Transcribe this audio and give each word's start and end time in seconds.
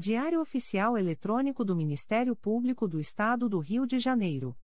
Diário 0.00 0.40
Oficial 0.40 0.96
Eletrônico 0.96 1.62
do 1.62 1.76
Ministério 1.76 2.34
Público 2.34 2.88
do 2.88 2.98
Estado 2.98 3.50
do 3.50 3.58
Rio 3.58 3.86
de 3.86 3.98
Janeiro. 3.98 4.56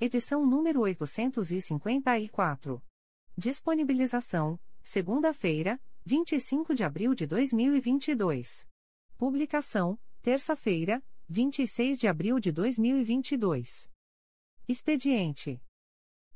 Edição 0.00 0.46
número 0.46 0.80
854. 0.80 2.82
Disponibilização: 3.36 4.58
segunda-feira, 4.82 5.78
25 6.06 6.74
de 6.74 6.82
abril 6.82 7.14
de 7.14 7.26
2022. 7.26 8.66
Publicação: 9.18 10.00
terça-feira, 10.22 11.04
26 11.28 11.98
de 11.98 12.08
abril 12.08 12.40
de 12.40 12.50
2022. 12.50 13.90
Expediente: 14.66 15.62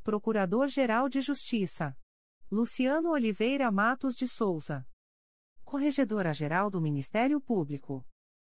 Procurador-Geral 0.03 1.09
de 1.09 1.23
Justiça 1.23 1.97
Luciano 2.51 3.09
Oliveira 3.09 3.71
Matos 3.71 4.15
de 4.15 4.29
Souza. 4.29 4.87
Corregedora-Geral 5.65 6.71
do 6.71 6.79
Ministério 6.79 7.41
Público. 7.41 8.05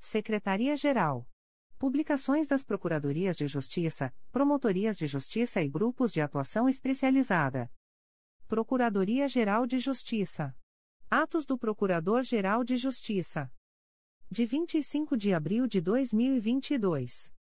Secretaria-Geral. 0.00 1.28
Publicações 1.78 2.48
das 2.48 2.62
Procuradorias 2.62 3.36
de 3.36 3.46
Justiça, 3.46 4.14
Promotorias 4.32 4.96
de 4.96 5.06
Justiça 5.06 5.62
e 5.62 5.68
Grupos 5.68 6.12
de 6.12 6.20
Atuação 6.20 6.68
Especializada. 6.68 7.70
Procuradoria-Geral 8.48 9.66
de 9.66 9.78
Justiça. 9.78 10.56
Atos 11.10 11.44
do 11.44 11.58
Procurador-Geral 11.58 12.64
de 12.64 12.76
Justiça. 12.76 13.52
De 14.30 14.46
25 14.46 15.16
de 15.16 15.34
abril 15.34 15.66
de 15.66 15.80
2022. 15.80 17.35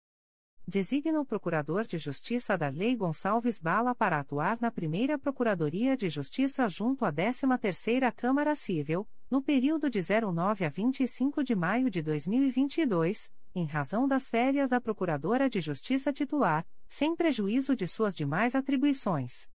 Designa 0.65 1.19
o 1.19 1.25
Procurador 1.25 1.85
de 1.85 1.97
Justiça 1.97 2.57
da 2.57 2.69
Lei 2.69 2.95
Gonçalves 2.95 3.59
Bala 3.59 3.93
para 3.93 4.17
atuar 4.17 4.57
na 4.61 4.71
primeira 4.71 5.19
Procuradoria 5.19 5.97
de 5.97 6.09
Justiça 6.09 6.69
junto 6.69 7.03
à 7.03 7.11
13ª 7.11 8.09
Câmara 8.13 8.55
Civil, 8.55 9.05
no 9.29 9.41
período 9.41 9.89
de 9.89 9.99
09 9.99 10.63
a 10.63 10.69
25 10.69 11.43
de 11.43 11.53
maio 11.53 11.89
de 11.89 12.01
2022, 12.01 13.29
em 13.53 13.65
razão 13.65 14.07
das 14.07 14.29
férias 14.29 14.69
da 14.69 14.79
Procuradora 14.79 15.49
de 15.49 15.59
Justiça 15.59 16.13
titular, 16.13 16.65
sem 16.87 17.13
prejuízo 17.13 17.75
de 17.75 17.85
suas 17.85 18.15
demais 18.15 18.55
atribuições. 18.55 19.49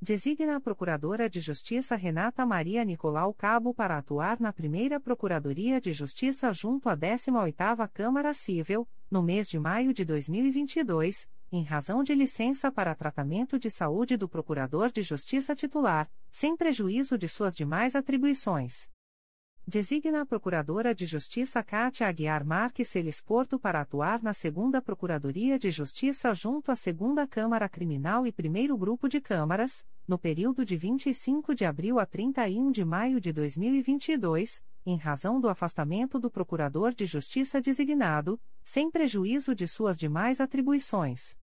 Designa 0.00 0.58
a 0.58 0.60
Procuradora 0.60 1.28
de 1.28 1.40
Justiça 1.40 1.96
Renata 1.96 2.46
Maria 2.46 2.84
Nicolau 2.84 3.34
Cabo 3.34 3.74
para 3.74 3.98
atuar 3.98 4.38
na 4.38 4.52
primeira 4.52 5.00
Procuradoria 5.00 5.80
de 5.80 5.92
Justiça 5.92 6.52
junto 6.52 6.88
à 6.88 6.96
18ª 6.96 7.90
Câmara 7.92 8.32
Civil, 8.32 8.86
no 9.10 9.22
mês 9.22 9.48
de 9.48 9.58
maio 9.58 9.92
de 9.92 10.04
2022, 10.04 11.28
em 11.50 11.62
razão 11.62 12.02
de 12.02 12.14
licença 12.14 12.70
para 12.70 12.94
tratamento 12.94 13.58
de 13.58 13.70
saúde 13.70 14.16
do 14.16 14.28
Procurador 14.28 14.90
de 14.90 15.02
Justiça 15.02 15.54
titular, 15.54 16.10
sem 16.30 16.56
prejuízo 16.56 17.16
de 17.16 17.28
suas 17.28 17.54
demais 17.54 17.96
atribuições. 17.96 18.88
Designa 19.70 20.22
a 20.22 20.24
Procuradora 20.24 20.94
de 20.94 21.04
Justiça 21.04 21.62
Cátia 21.62 22.08
Aguiar 22.08 22.42
Marques 22.42 22.88
Celes 22.88 23.20
Porto 23.20 23.58
para 23.58 23.82
atuar 23.82 24.22
na 24.22 24.32
Segunda 24.32 24.80
Procuradoria 24.80 25.58
de 25.58 25.70
Justiça 25.70 26.32
junto 26.32 26.72
à 26.72 26.74
Segunda 26.74 27.26
Câmara 27.26 27.68
Criminal 27.68 28.26
e 28.26 28.32
Primeiro 28.32 28.78
Grupo 28.78 29.10
de 29.10 29.20
Câmaras, 29.20 29.86
no 30.08 30.18
período 30.18 30.64
de 30.64 30.74
25 30.74 31.54
de 31.54 31.66
abril 31.66 32.00
a 32.00 32.06
31 32.06 32.70
de 32.70 32.82
maio 32.82 33.20
de 33.20 33.30
2022, 33.30 34.62
em 34.86 34.96
razão 34.96 35.38
do 35.38 35.50
afastamento 35.50 36.18
do 36.18 36.30
Procurador 36.30 36.94
de 36.94 37.04
Justiça 37.04 37.60
designado, 37.60 38.40
sem 38.64 38.90
prejuízo 38.90 39.54
de 39.54 39.68
suas 39.68 39.98
demais 39.98 40.40
atribuições. 40.40 41.36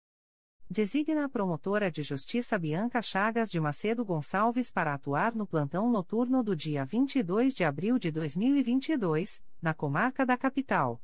Designa 0.70 1.26
a 1.26 1.30
promotora 1.30 1.92
de 1.92 2.02
justiça 2.02 2.58
Bianca 2.58 3.02
Chagas 3.02 3.52
de 3.52 3.60
Macedo 3.60 4.04
Gonçalves 4.04 4.72
para 4.72 4.94
atuar 4.94 5.36
no 5.36 5.46
plantão 5.46 5.92
noturno 5.92 6.42
do 6.42 6.56
dia 6.56 6.84
22 6.86 7.54
de 7.54 7.64
abril 7.64 8.00
de 8.00 8.10
2022, 8.10 9.44
na 9.62 9.74
comarca 9.74 10.26
da 10.26 10.36
capital. 10.38 11.00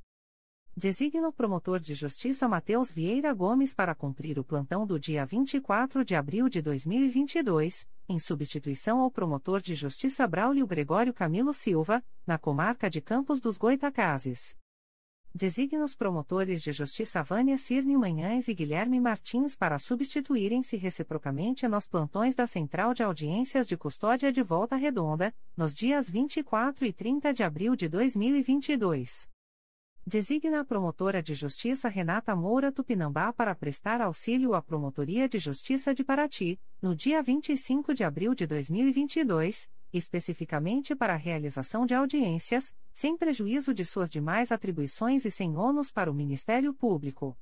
Designa 0.75 1.27
o 1.27 1.33
promotor 1.33 1.79
de 1.79 1.93
justiça 1.93 2.47
Matheus 2.47 2.91
Vieira 2.91 3.33
Gomes 3.33 3.73
para 3.73 3.93
cumprir 3.93 4.39
o 4.39 4.45
plantão 4.45 4.87
do 4.87 4.97
dia 4.97 5.25
24 5.25 6.05
de 6.05 6.15
abril 6.15 6.47
de 6.47 6.61
2022, 6.61 7.87
em 8.07 8.17
substituição 8.17 9.01
ao 9.01 9.11
promotor 9.11 9.61
de 9.61 9.75
justiça 9.75 10.25
Braulio 10.25 10.65
Gregório 10.65 11.13
Camilo 11.13 11.53
Silva, 11.53 12.03
na 12.25 12.37
comarca 12.39 12.89
de 12.89 13.01
Campos 13.01 13.39
dos 13.39 13.57
Goitacazes. 13.57 14.55
Designa 15.33 15.83
os 15.83 15.93
promotores 15.93 16.63
de 16.63 16.71
justiça 16.71 17.21
Vânia 17.21 17.57
Cirne 17.57 17.95
Manhães 17.95 18.47
e 18.47 18.53
Guilherme 18.53 18.99
Martins 18.99 19.55
para 19.55 19.77
substituírem-se 19.77 20.75
reciprocamente 20.75 21.67
nos 21.67 21.87
plantões 21.87 22.33
da 22.33 22.47
Central 22.47 22.95
de 22.95 23.03
Audiências 23.03 23.67
de 23.67 23.77
Custódia 23.77 24.31
de 24.31 24.41
Volta 24.41 24.75
Redonda, 24.75 25.33
nos 25.55 25.73
dias 25.75 26.09
24 26.09 26.83
e 26.83 26.91
30 26.91 27.31
de 27.31 27.43
abril 27.43 27.75
de 27.75 27.87
2022. 27.87 29.29
Designa 30.05 30.61
a 30.61 30.65
promotora 30.65 31.21
de 31.21 31.35
justiça 31.35 31.87
Renata 31.87 32.35
Moura 32.35 32.71
Tupinambá 32.71 33.31
para 33.31 33.53
prestar 33.53 34.01
auxílio 34.01 34.55
à 34.55 34.61
Promotoria 34.63 35.29
de 35.29 35.37
Justiça 35.37 35.93
de 35.93 36.03
Paraty, 36.03 36.59
no 36.81 36.95
dia 36.95 37.21
25 37.21 37.93
de 37.93 38.03
abril 38.03 38.33
de 38.33 38.47
2022, 38.47 39.69
especificamente 39.93 40.95
para 40.95 41.13
a 41.13 41.17
realização 41.17 41.85
de 41.85 41.93
audiências, 41.93 42.75
sem 42.93 43.17
prejuízo 43.17 43.73
de 43.73 43.85
suas 43.85 44.09
demais 44.09 44.51
atribuições 44.51 45.25
e 45.25 45.31
sem 45.31 45.57
ônus 45.57 45.91
para 45.91 46.11
o 46.11 46.13
Ministério 46.13 46.73
Público. 46.73 47.37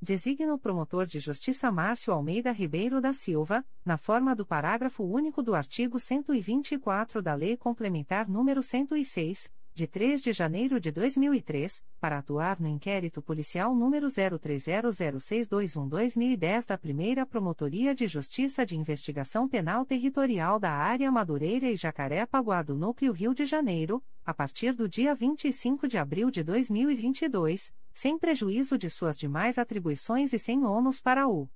Designa 0.00 0.52
o 0.52 0.58
promotor 0.58 1.06
de 1.06 1.18
justiça 1.18 1.72
Márcio 1.72 2.12
Almeida 2.12 2.52
Ribeiro 2.52 3.00
da 3.00 3.12
Silva, 3.12 3.64
na 3.84 3.96
forma 3.96 4.34
do 4.36 4.44
parágrafo 4.44 5.02
único 5.02 5.42
do 5.42 5.54
artigo 5.54 5.98
124 5.98 7.22
da 7.22 7.34
Lei 7.34 7.56
Complementar 7.56 8.28
nº 8.28 8.62
106, 8.62 9.50
de 9.74 9.86
3 9.88 10.22
de 10.22 10.32
janeiro 10.32 10.78
de 10.78 10.92
2003, 10.92 11.82
para 12.00 12.18
atuar 12.18 12.60
no 12.60 12.68
inquérito 12.68 13.20
policial 13.20 13.74
número 13.74 14.06
03006212-2010 14.06 16.64
da 16.64 16.78
Primeira 16.78 17.26
Promotoria 17.26 17.92
de 17.92 18.06
Justiça 18.06 18.64
de 18.64 18.76
Investigação 18.76 19.48
Penal 19.48 19.84
Territorial 19.84 20.60
da 20.60 20.70
Área 20.70 21.10
Madureira 21.10 21.68
e 21.68 21.74
Jacaré-Paguá 21.74 22.62
do 22.62 22.76
Núcleo 22.76 23.12
Rio 23.12 23.34
de 23.34 23.44
Janeiro, 23.44 24.00
a 24.24 24.32
partir 24.32 24.74
do 24.74 24.88
dia 24.88 25.12
25 25.12 25.88
de 25.88 25.98
abril 25.98 26.30
de 26.30 26.44
2022, 26.44 27.74
sem 27.92 28.16
prejuízo 28.16 28.78
de 28.78 28.88
suas 28.88 29.18
demais 29.18 29.58
atribuições 29.58 30.32
e 30.32 30.38
sem 30.38 30.64
ônus 30.64 31.00
para 31.00 31.26
o 31.26 31.48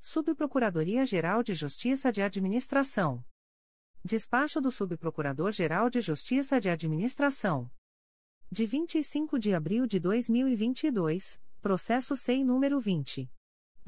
Subprocuradoria-Geral 0.00 1.42
de 1.42 1.52
Justiça 1.52 2.12
de 2.12 2.22
Administração. 2.22 3.24
Despacho 4.04 4.60
do 4.60 4.70
Subprocurador-Geral 4.70 5.90
de 5.90 6.00
Justiça 6.00 6.60
de 6.60 6.70
Administração. 6.70 7.68
De 8.48 8.64
25 8.66 9.36
de 9.36 9.52
abril 9.52 9.84
de 9.84 9.98
2022. 9.98 11.42
Processo 11.64 12.14
SEI 12.14 12.44
número 12.44 12.78
20. 12.78 13.26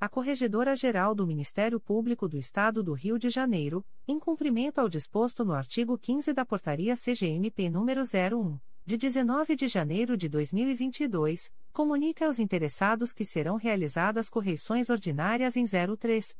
A 0.00 0.08
Corregedora 0.08 0.74
Geral 0.74 1.14
do 1.14 1.24
Ministério 1.24 1.78
Público 1.78 2.26
do 2.26 2.36
Estado 2.36 2.82
do 2.82 2.92
Rio 2.92 3.20
de 3.20 3.30
Janeiro, 3.30 3.86
em 4.08 4.18
cumprimento 4.18 4.80
ao 4.80 4.88
disposto 4.88 5.44
no 5.44 5.52
artigo 5.52 5.96
15 5.96 6.32
da 6.32 6.44
Portaria 6.44 6.96
CGMP 6.96 7.70
número 7.70 8.02
01 8.02 8.58
de 8.86 8.96
19 8.96 9.56
de 9.56 9.66
janeiro 9.66 10.16
de 10.16 10.28
2022, 10.28 11.52
comunica 11.72 12.24
aos 12.24 12.38
interessados 12.38 13.12
que 13.12 13.24
serão 13.24 13.56
realizadas 13.56 14.28
correições 14.28 14.88
ordinárias 14.88 15.56
em 15.56 15.64
03, 15.66 16.36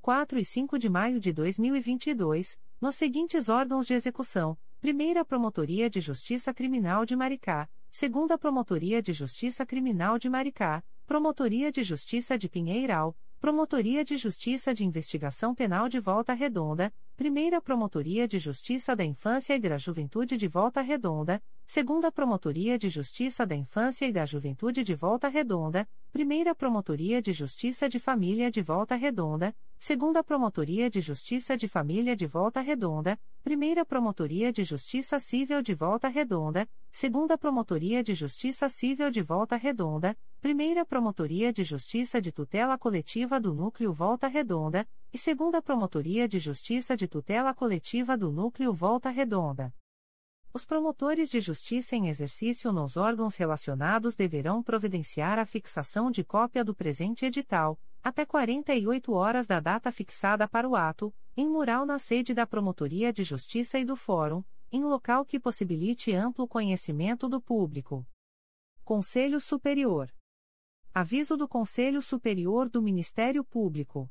04 0.00 0.38
e 0.38 0.44
5 0.44 0.78
de 0.78 0.88
maio 0.88 1.18
de 1.18 1.32
2022, 1.32 2.56
nos 2.80 2.94
seguintes 2.94 3.48
órgãos 3.48 3.84
de 3.84 3.94
execução: 3.94 4.56
Primeira 4.80 5.24
Promotoria 5.24 5.90
de 5.90 6.00
Justiça 6.00 6.54
Criminal 6.54 7.04
de 7.04 7.16
Maricá, 7.16 7.68
Segunda 7.90 8.38
Promotoria 8.38 9.02
de 9.02 9.12
Justiça 9.12 9.66
Criminal 9.66 10.20
de 10.20 10.30
Maricá, 10.30 10.84
Promotoria 11.04 11.72
de 11.72 11.82
Justiça 11.82 12.38
de 12.38 12.48
Pinheiral, 12.48 13.16
Promotoria 13.40 14.04
de 14.04 14.16
Justiça 14.16 14.72
de 14.72 14.84
Investigação 14.84 15.52
Penal 15.52 15.88
de 15.88 15.98
Volta 15.98 16.32
Redonda, 16.32 16.94
Primeira 17.16 17.60
Promotoria 17.60 18.28
de 18.28 18.38
Justiça 18.38 18.94
da 18.94 19.04
Infância 19.04 19.56
e 19.56 19.60
da 19.60 19.78
Juventude 19.78 20.36
de 20.36 20.46
Volta 20.46 20.80
Redonda, 20.80 21.42
Segunda 21.70 22.10
Promotoria 22.10 22.78
de 22.78 22.88
Justiça 22.88 23.46
da 23.46 23.54
Infância 23.54 24.06
e 24.06 24.10
da 24.10 24.24
Juventude 24.24 24.82
de 24.82 24.94
Volta 24.94 25.28
Redonda, 25.28 25.86
Primeira 26.10 26.54
Promotoria 26.54 27.20
de 27.20 27.30
Justiça 27.30 27.90
de 27.90 27.98
Família 27.98 28.50
de 28.50 28.62
Volta 28.62 28.94
Redonda, 28.96 29.54
Segunda 29.78 30.24
Promotoria 30.24 30.88
de 30.88 31.02
Justiça 31.02 31.58
de 31.58 31.68
Família 31.68 32.16
de 32.16 32.26
Volta 32.26 32.62
Redonda, 32.62 33.20
Primeira 33.44 33.84
Promotoria 33.84 34.50
de 34.50 34.64
Justiça 34.64 35.20
Civil 35.20 35.60
de 35.60 35.74
Volta 35.74 36.08
Redonda, 36.08 36.66
Segunda 36.90 37.36
Promotoria 37.36 38.02
de 38.02 38.14
Justiça 38.14 38.70
Civil 38.70 39.10
de 39.10 39.20
Volta 39.20 39.54
Redonda, 39.56 40.16
Primeira 40.40 40.86
Promotoria 40.86 41.52
de 41.52 41.64
Justiça 41.64 42.18
de 42.18 42.32
Tutela 42.32 42.78
Coletiva 42.78 43.38
do 43.38 43.52
Núcleo 43.52 43.92
Volta 43.92 44.26
Redonda. 44.26 44.88
E 45.12 45.18
Segunda 45.18 45.60
Promotoria 45.60 46.26
de 46.26 46.38
Justiça 46.38 46.96
de 46.96 47.06
Tutela 47.06 47.52
Coletiva 47.52 48.16
do 48.16 48.32
Núcleo 48.32 48.72
Volta 48.72 49.10
Redonda. 49.10 49.70
Os 50.52 50.64
promotores 50.64 51.28
de 51.30 51.40
justiça 51.40 51.94
em 51.94 52.08
exercício 52.08 52.72
nos 52.72 52.96
órgãos 52.96 53.36
relacionados 53.36 54.16
deverão 54.16 54.62
providenciar 54.62 55.38
a 55.38 55.44
fixação 55.44 56.10
de 56.10 56.24
cópia 56.24 56.64
do 56.64 56.74
presente 56.74 57.26
edital, 57.26 57.78
até 58.02 58.24
48 58.24 59.12
horas 59.12 59.46
da 59.46 59.60
data 59.60 59.92
fixada 59.92 60.48
para 60.48 60.68
o 60.68 60.74
ato, 60.74 61.14
em 61.36 61.46
mural 61.46 61.84
na 61.84 61.98
sede 61.98 62.32
da 62.32 62.46
Promotoria 62.46 63.12
de 63.12 63.22
Justiça 63.22 63.78
e 63.78 63.84
do 63.84 63.94
Fórum, 63.94 64.42
em 64.72 64.82
local 64.84 65.24
que 65.24 65.38
possibilite 65.38 66.12
amplo 66.12 66.48
conhecimento 66.48 67.28
do 67.28 67.40
público. 67.40 68.06
Conselho 68.84 69.40
Superior. 69.40 70.10
Aviso 70.94 71.36
do 71.36 71.46
Conselho 71.46 72.00
Superior 72.00 72.68
do 72.68 72.80
Ministério 72.80 73.44
Público. 73.44 74.10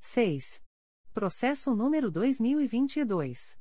6. 0.00 0.62
Processo 1.12 1.74
número 1.74 2.12
2022. 2.12 3.58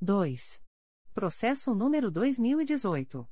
2. 0.00 0.58
Processo 1.12 1.74
número 1.74 2.10
2018. 2.10 3.28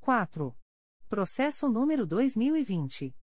4. 0.00 0.52
Processo 1.08 1.68
número 1.68 2.04
2020. 2.04 3.14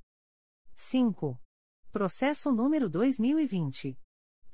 5. 0.75 1.37
Processo 1.91 2.53
número 2.53 2.89
2020. 2.89 3.99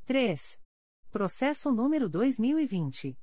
3. 0.07 0.59
Processo 1.11 1.71
número 1.71 2.09
2020. 2.09 3.15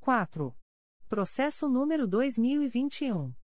4. 0.00 0.52
Processo 1.08 1.68
número 1.68 2.08
2021. 2.08 3.39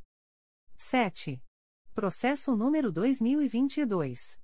7. 0.82 1.42
Processo 1.94 2.56
número 2.56 2.92
2022. 2.92 4.40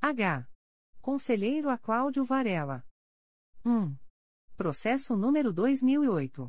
H. 0.00 0.48
Conselheiro 1.02 1.68
a 1.68 1.76
Cláudio 1.76 2.24
Varela. 2.24 2.82
1. 3.66 3.94
Processo 4.56 5.16
número 5.16 5.52
2008. 5.52 6.48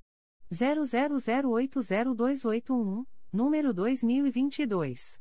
00080281, 0.50 3.06
número 3.34 3.74
2022. 3.74 5.20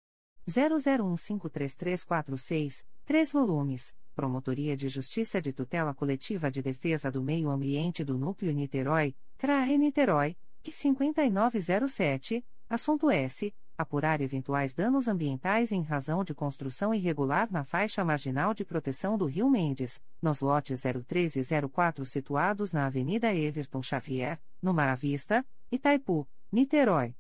00153346, 0.49 2.85
3 3.05 3.33
volumes, 3.33 3.97
Promotoria 4.15 4.77
de 4.77 4.89
Justiça 4.89 5.41
de 5.41 5.53
Tutela 5.53 5.95
Coletiva 5.95 6.51
de 6.51 6.61
Defesa 6.61 7.09
do 7.11 7.23
Meio 7.23 7.49
Ambiente 7.51 8.05
do 8.05 8.19
Núcleo 8.19 8.53
Niterói, 8.53 9.15
CRAE 9.39 9.79
Niterói, 9.79 10.37
que 10.65 10.73
5907, 10.73 12.45
assunto 12.69 13.09
S 13.11 13.55
apurar 13.77 14.21
eventuais 14.21 14.73
danos 14.73 15.09
ambientais 15.09 15.73
em 15.73 15.83
razão 15.83 16.23
de 16.25 16.33
construção 16.33 16.95
irregular 16.95 17.53
na 17.53 17.65
faixa 17.65 18.05
marginal 18.05 18.55
de 18.55 18.65
proteção 18.65 19.19
do 19.19 19.27
Rio 19.27 19.51
Mendes, 19.51 20.01
nos 20.23 20.41
lotes 20.41 20.83
03 20.83 21.35
e 21.37 21.43
04 21.69 22.07
situados 22.07 22.73
na 22.73 22.87
Avenida 22.87 23.35
Everton 23.35 23.83
Xavier, 23.83 24.41
no 24.63 24.73
Maravista, 24.73 25.45
Itaipu, 25.71 26.27
Niterói. 26.51 27.15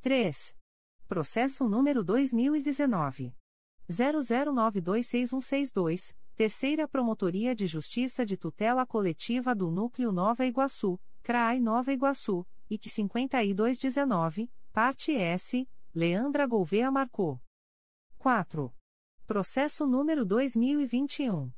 3. 0.00 0.56
Processo 1.06 1.68
número 1.68 2.02
2019 2.02 3.34
00926162, 3.90 6.14
Terceira 6.34 6.88
Promotoria 6.88 7.54
de 7.54 7.66
Justiça 7.66 8.24
de 8.24 8.38
Tutela 8.38 8.86
Coletiva 8.86 9.54
do 9.54 9.70
Núcleo 9.70 10.10
Nova 10.12 10.46
Iguaçu, 10.46 10.98
CRAI 11.22 11.60
Nova 11.60 11.92
Iguaçu, 11.92 12.46
IC 12.72 12.88
5219 12.88 14.50
Parte 14.72 15.12
S, 15.12 15.68
Leandra 15.94 16.46
Gouveia 16.46 16.90
marcou. 16.90 17.38
4. 18.16 18.74
Processo 19.26 19.86
número 19.86 20.24
2021. 20.24 21.52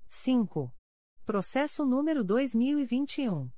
5. 0.08 0.72
Processo 1.26 1.84
número 1.84 2.24
2021. 2.24 3.50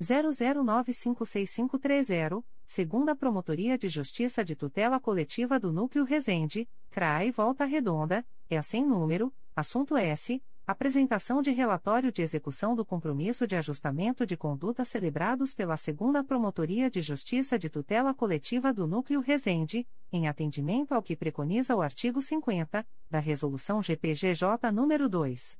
00956530, 0.00 2.42
segunda 2.64 3.14
Promotoria 3.14 3.76
de 3.76 3.90
Justiça 3.90 4.42
de 4.42 4.56
Tutela 4.56 4.98
Coletiva 4.98 5.60
do 5.60 5.70
Núcleo 5.70 6.06
Resende, 6.06 6.66
CRAE 6.88 7.30
Volta 7.30 7.66
Redonda, 7.66 8.26
é 8.48 8.62
sem 8.62 8.82
número, 8.82 9.30
assunto 9.54 9.98
S. 9.98 10.42
Apresentação 10.70 11.42
de 11.42 11.50
relatório 11.50 12.12
de 12.12 12.22
execução 12.22 12.76
do 12.76 12.84
compromisso 12.84 13.44
de 13.44 13.56
ajustamento 13.56 14.24
de 14.24 14.36
conduta 14.36 14.84
celebrados 14.84 15.52
pela 15.52 15.76
segunda 15.76 16.22
Promotoria 16.22 16.88
de 16.88 17.02
Justiça 17.02 17.58
de 17.58 17.68
Tutela 17.68 18.14
Coletiva 18.14 18.72
do 18.72 18.86
Núcleo 18.86 19.20
Resende, 19.20 19.84
em 20.12 20.28
atendimento 20.28 20.92
ao 20.92 21.02
que 21.02 21.16
preconiza 21.16 21.74
o 21.74 21.82
artigo 21.82 22.22
50 22.22 22.86
da 23.10 23.18
Resolução 23.18 23.82
GPGJ 23.82 24.70
nº 24.70 25.08
2. 25.08 25.58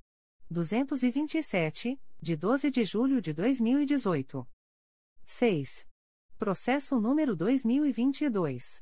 227, 0.49 2.01
de 2.23 2.37
12 2.37 2.71
de 2.71 2.85
julho 2.85 3.21
de 3.21 3.33
2018. 3.33 4.47
6. 5.25 5.89
Processo 6.39 7.01
número 7.01 7.35
2022. 7.35 8.81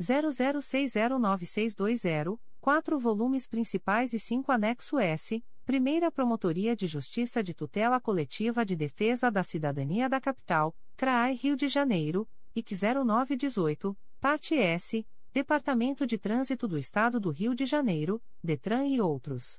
00609620, 0.00 2.40
4 2.58 2.98
volumes 2.98 3.46
principais 3.46 4.14
e 4.14 4.18
5 4.18 4.50
anexo 4.50 4.98
S, 4.98 5.44
Primeira 5.66 6.10
Promotoria 6.10 6.74
de 6.74 6.86
Justiça 6.86 7.42
de 7.42 7.52
Tutela 7.52 8.00
Coletiva 8.00 8.64
de 8.64 8.74
Defesa 8.74 9.30
da 9.30 9.42
Cidadania 9.42 10.08
da 10.08 10.18
Capital, 10.18 10.74
CRAI 10.96 11.34
Rio 11.34 11.54
de 11.54 11.68
Janeiro, 11.68 12.26
IC 12.56 12.70
0918, 13.04 13.94
Parte 14.20 14.54
S, 14.54 15.06
Departamento 15.32 16.06
de 16.06 16.18
Trânsito 16.18 16.68
do 16.68 16.78
Estado 16.78 17.18
do 17.18 17.30
Rio 17.30 17.54
de 17.54 17.64
Janeiro, 17.64 18.22
DETRAN 18.44 18.86
e 18.86 19.00
outros. 19.00 19.58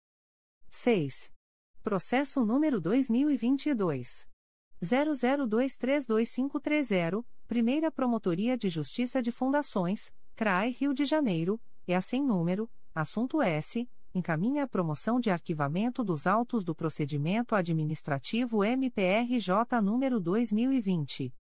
6. 0.71 1.32
Processo 1.83 2.45
número 2.45 2.81
2022. 2.81 4.29
00232530, 4.81 7.25
Primeira 7.49 7.91
Promotoria 7.91 8.57
de 8.57 8.69
Justiça 8.69 9.21
de 9.21 9.33
Fundações, 9.33 10.13
CRAE 10.37 10.71
Rio 10.71 10.95
de 10.95 11.05
Janeiro, 11.05 11.61
e 11.87 12.01
sem 12.01 12.25
número, 12.25 12.71
assunto 12.95 13.43
S 13.43 13.91
encaminha 14.15 14.63
a 14.63 14.69
promoção 14.69 15.19
de 15.19 15.31
arquivamento 15.31 16.05
dos 16.05 16.25
autos 16.25 16.63
do 16.63 16.73
procedimento 16.73 17.57
administrativo 17.57 18.63
MPRJ 18.63 19.81
número 19.83 20.21
2020 20.21 21.35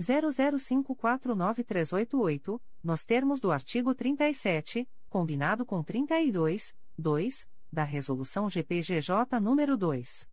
00549388, 0.00 2.60
nos 2.82 3.04
termos 3.04 3.38
do 3.38 3.52
artigo 3.52 3.94
37, 3.94 4.88
combinado 5.08 5.64
com 5.64 5.84
32, 5.84 6.74
2, 6.98 7.48
da 7.74 7.84
resolução 7.84 8.48
GPGJ 8.48 9.38
número 9.40 9.76
2 9.76 10.26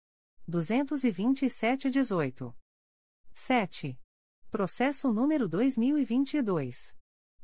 227/18. 0.50 2.56
7. 3.34 4.00
Processo 4.50 5.12
número 5.12 5.50
2022 5.50 6.96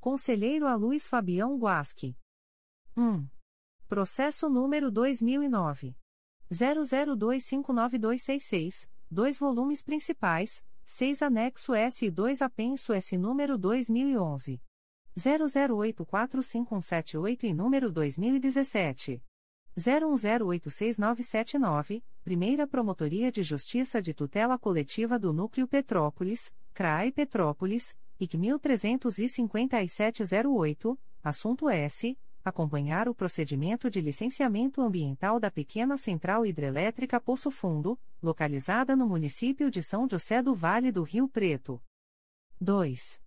Conselheiro 0.00 0.66
a 0.66 0.74
Luiz 0.74 1.06
Fabião 1.06 1.58
Guasque. 1.58 2.16
1. 2.96 3.28
Processo 3.88 4.48
número 4.50 4.90
2009. 4.90 5.96
00259266, 6.52 8.86
dois 9.10 9.38
volumes 9.38 9.82
principais, 9.82 10.62
6 10.84 11.22
anexo 11.22 11.72
S 11.72 12.04
e 12.04 12.10
2 12.10 12.42
apenso 12.42 12.92
S 12.92 13.16
número 13.16 13.56
2011. 13.56 14.60
00845178 15.16 17.44
e 17.44 17.54
número 17.54 17.90
2017. 17.90 19.22
01086979, 19.74 22.04
Primeira 22.22 22.66
Promotoria 22.66 23.32
de 23.32 23.42
Justiça 23.42 24.02
de 24.02 24.12
Tutela 24.12 24.58
Coletiva 24.58 25.18
do 25.18 25.32
Núcleo 25.32 25.66
Petrópolis, 25.66 26.52
CRAI 26.74 27.10
Petrópolis, 27.10 27.96
IC 28.20 28.36
135708, 28.36 30.98
assunto 31.24 31.70
S 31.70 32.14
acompanhar 32.48 33.08
o 33.08 33.14
procedimento 33.14 33.90
de 33.90 34.00
licenciamento 34.00 34.80
ambiental 34.80 35.38
da 35.38 35.50
pequena 35.50 35.96
central 35.96 36.44
hidrelétrica 36.44 37.20
Poço 37.20 37.50
Fundo, 37.50 37.98
localizada 38.22 38.96
no 38.96 39.06
município 39.06 39.70
de 39.70 39.82
São 39.82 40.08
José 40.08 40.42
do 40.42 40.54
Vale 40.54 40.90
do 40.90 41.02
Rio 41.02 41.28
Preto. 41.28 41.80
2. 42.60 43.20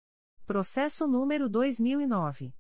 Processo 0.46 1.08
número 1.08 1.48
2009 1.48 2.54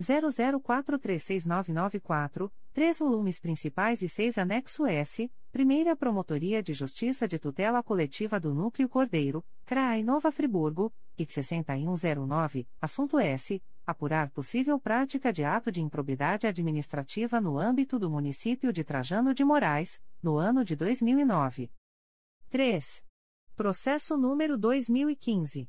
00436994, 0.00 2.50
três 2.72 2.98
volumes 2.98 3.38
principais 3.38 4.00
e 4.02 4.08
seis 4.08 4.38
anexo 4.38 4.86
S, 4.86 5.30
Primeira 5.50 5.94
Promotoria 5.94 6.62
de 6.62 6.72
Justiça 6.72 7.28
de 7.28 7.38
Tutela 7.38 7.82
Coletiva 7.82 8.40
do 8.40 8.54
Núcleo 8.54 8.88
Cordeiro, 8.88 9.44
CRAI 9.64 10.02
Nova 10.02 10.32
Friburgo, 10.32 10.90
IC 11.18 11.42
6109, 11.42 12.66
assunto 12.80 13.18
S 13.18 13.62
apurar 13.86 14.30
possível 14.30 14.78
prática 14.78 15.32
de 15.32 15.42
ato 15.44 15.72
de 15.72 15.80
improbidade 15.80 16.46
administrativa 16.46 17.40
no 17.40 17.58
âmbito 17.58 17.98
do 17.98 18.10
município 18.10 18.70
de 18.72 18.84
Trajano 18.84 19.34
de 19.34 19.44
Moraes, 19.44 20.00
no 20.22 20.38
ano 20.38 20.64
de 20.64 20.76
2009. 20.76 21.72
3. 22.48 23.04
Processo 23.54 24.16
número 24.16 24.56
2015. 24.58 25.68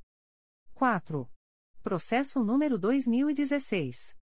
4. 0.75 1.29
Processo 1.83 2.45
número 2.45 2.79
2016. 2.79 4.15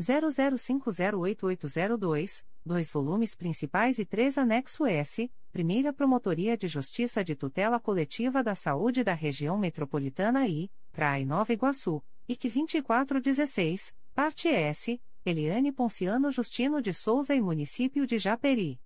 00508802, 0.00 2.46
dois 2.64 2.90
volumes 2.90 3.34
principais 3.34 3.98
e 3.98 4.04
três 4.04 4.38
anexo 4.38 4.86
S, 4.86 5.30
Primeira 5.50 5.92
Promotoria 5.92 6.56
de 6.56 6.68
Justiça 6.68 7.24
de 7.24 7.34
Tutela 7.34 7.78
Coletiva 7.78 8.42
da 8.42 8.54
Saúde 8.54 9.04
da 9.04 9.14
Região 9.14 9.58
Metropolitana 9.58 10.46
I, 10.46 10.70
CRAI 10.92 11.24
Nova 11.24 11.52
Iguaçu, 11.52 12.02
IC 12.28 12.48
2416, 12.48 13.94
parte 14.14 14.48
S, 14.48 15.00
Eliane 15.24 15.72
Ponciano 15.72 16.30
Justino 16.30 16.80
de 16.80 16.94
Souza 16.94 17.34
e 17.34 17.40
Município 17.40 18.06
de 18.06 18.18
Japeri. 18.18 18.80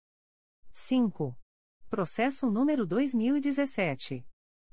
5. 0.72 1.36
Processo 1.88 2.50
número 2.50 2.86
2017. 2.86 4.26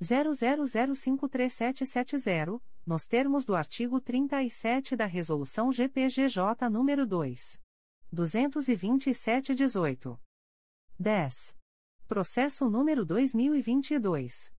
00053770, 0.02 2.60
nos 2.84 3.06
termos 3.06 3.44
do 3.44 3.54
artigo 3.54 4.00
37 4.00 4.96
da 4.96 5.06
Resolução 5.06 5.70
GPGJ 5.70 6.68
número 6.70 7.06
2. 7.06 7.60
227-18. 8.12 10.18
10. 11.02 11.54
Processo 12.06 12.70
número 12.70 13.04
2022. 13.04 14.54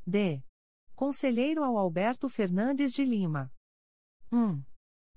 D. 0.05 0.43
Conselheiro 0.93 1.63
ao 1.63 1.77
Alberto 1.77 2.27
Fernandes 2.27 2.91
de 2.91 3.05
Lima. 3.05 3.49
1. 4.33 4.61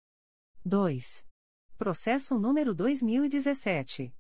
2. 0.64 1.24
Processo 1.76 2.39
número 2.39 2.72
2017. 2.72 4.14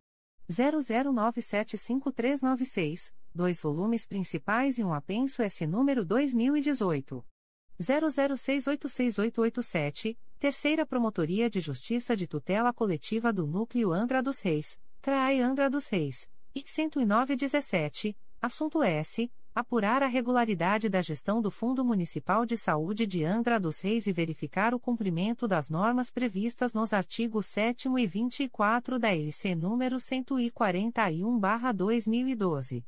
00975396, 0.50 3.12
dois 3.32 3.60
volumes 3.60 4.06
principais 4.06 4.76
e 4.76 4.82
um 4.84 4.92
apenso 4.92 5.40
S 5.40 5.64
número 5.66 6.04
2018. 6.04 7.24
00686887, 7.80 10.16
Terceira 10.38 10.86
Promotoria 10.86 11.50
de 11.50 11.60
Justiça 11.60 12.16
de 12.16 12.26
Tutela 12.26 12.72
Coletiva 12.72 13.30
do 13.32 13.46
Núcleo 13.46 13.92
Angra 13.92 14.22
dos 14.22 14.40
Reis, 14.40 14.80
CRAI 15.00 15.40
Angra 15.40 15.68
dos 15.68 15.88
Reis, 15.88 16.30
IC 16.54 16.88
10917, 16.90 18.16
assunto 18.40 18.82
S. 18.82 19.30
Apurar 19.54 20.02
a 20.02 20.08
regularidade 20.08 20.88
da 20.88 21.00
gestão 21.00 21.40
do 21.40 21.48
Fundo 21.48 21.84
Municipal 21.84 22.44
de 22.44 22.56
Saúde 22.56 23.06
de 23.06 23.24
Angra 23.24 23.60
dos 23.60 23.78
Reis 23.80 24.08
e 24.08 24.12
verificar 24.12 24.74
o 24.74 24.80
cumprimento 24.80 25.46
das 25.46 25.70
normas 25.70 26.10
previstas 26.10 26.72
nos 26.72 26.92
artigos 26.92 27.46
7 27.46 27.88
e 27.88 28.06
24 28.06 28.98
da 28.98 29.14
LC 29.14 29.50
nº 29.50 29.94
141-2012. 30.52 32.84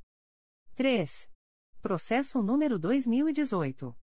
3. 0.75 1.31
Processo 1.81 2.43
número 2.43 2.81
2018. 2.81 3.97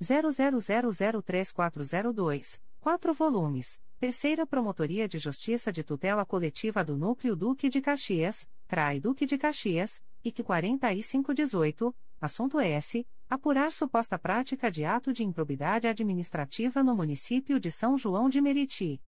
00003402, 0.00 2.60
4 2.80 3.14
volumes, 3.14 3.80
Terceira 3.98 4.46
Promotoria 4.46 5.08
de 5.08 5.18
Justiça 5.18 5.72
de 5.72 5.82
Tutela 5.82 6.26
Coletiva 6.26 6.84
do 6.84 6.96
Núcleo 6.96 7.34
Duque 7.34 7.68
de 7.68 7.80
Caxias, 7.80 8.48
CRAI 8.68 9.00
Duque 9.00 9.24
de 9.24 9.38
Caxias, 9.38 10.04
IC 10.22 10.42
4518, 10.42 11.96
assunto 12.20 12.60
S. 12.60 13.06
Apurar 13.28 13.72
suposta 13.72 14.16
prática 14.16 14.70
de 14.70 14.84
ato 14.84 15.12
de 15.12 15.24
improbidade 15.24 15.88
administrativa 15.88 16.84
no 16.84 16.94
município 16.94 17.58
de 17.58 17.72
São 17.72 17.98
João 17.98 18.28
de 18.28 18.40
Meriti. 18.40 19.02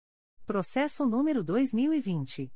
Processo 0.45 1.05
número 1.05 1.43
2020. 1.43 2.51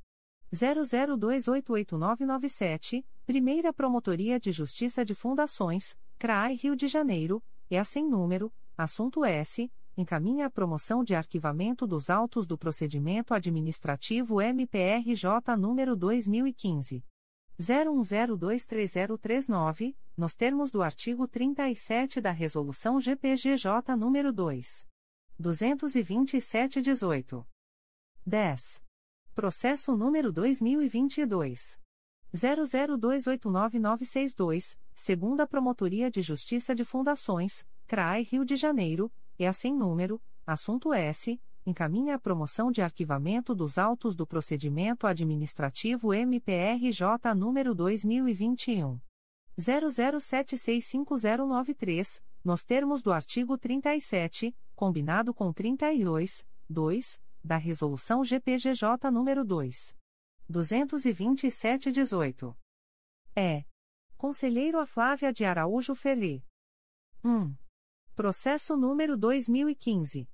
00288997, 0.54 3.04
Primeira 3.26 3.72
Promotoria 3.72 4.38
de 4.38 4.52
Justiça 4.52 5.04
de 5.04 5.16
Fundações, 5.16 5.96
CRAI 6.16 6.54
Rio 6.54 6.76
de 6.76 6.86
Janeiro, 6.86 7.42
é 7.68 7.82
sem 7.82 8.08
número, 8.08 8.52
assunto 8.78 9.24
S 9.24 9.68
encaminha 9.96 10.46
a 10.46 10.50
promoção 10.50 11.02
de 11.02 11.16
arquivamento 11.16 11.88
dos 11.88 12.08
autos 12.08 12.46
do 12.46 12.56
procedimento 12.56 13.34
administrativo 13.34 14.40
MPRJ 14.40 15.56
número 15.58 15.96
2015 15.96 17.04
01023039, 17.58 19.96
nos 20.16 20.36
termos 20.36 20.70
do 20.70 20.82
artigo 20.82 21.26
37 21.26 22.20
da 22.20 22.30
resolução 22.30 23.00
GPGJ 23.00 23.96
número 23.96 24.32
2 24.32 24.88
227/18. 25.40 27.46
10. 28.26 28.82
Processo 29.34 29.96
número 29.96 30.30
2022 30.30 31.80
00289962, 32.32 34.78
segunda 34.94 35.44
Promotoria 35.46 36.10
de 36.10 36.22
Justiça 36.22 36.74
de 36.74 36.84
Fundações, 36.84 37.64
CRAI 37.86 38.22
Rio 38.22 38.44
de 38.44 38.56
Janeiro 38.56 39.12
é 39.38 39.46
a 39.48 39.52
sem 39.52 39.74
número, 39.74 40.20
assunto 40.46 40.92
S, 40.92 41.40
encaminha 41.66 42.14
a 42.14 42.18
promoção 42.18 42.70
de 42.70 42.80
arquivamento 42.82 43.54
dos 43.54 43.78
autos 43.78 44.14
do 44.14 44.26
procedimento 44.26 45.06
administrativo 45.06 46.12
MPRJ 46.14 47.34
número 47.34 47.74
2021 47.74 49.00
00765093, 49.58 52.22
nos 52.44 52.64
termos 52.64 53.02
do 53.02 53.12
artigo 53.12 53.58
37, 53.58 54.56
combinado 54.74 55.34
com 55.34 55.52
32, 55.52 56.46
2, 56.68 57.20
da 57.42 57.56
resolução 57.56 58.22
GPGJ 58.24 59.10
número 59.10 59.44
2 59.44 59.96
227/18. 60.50 62.56
É. 63.36 63.64
Conselheiro 64.16 64.78
a 64.78 64.86
Flávia 64.86 65.32
de 65.32 65.44
Araújo 65.44 65.94
Ferri. 65.94 66.44
1. 67.24 67.54
Processo 68.14 68.76
número 68.76 69.16
2015. 69.16 70.28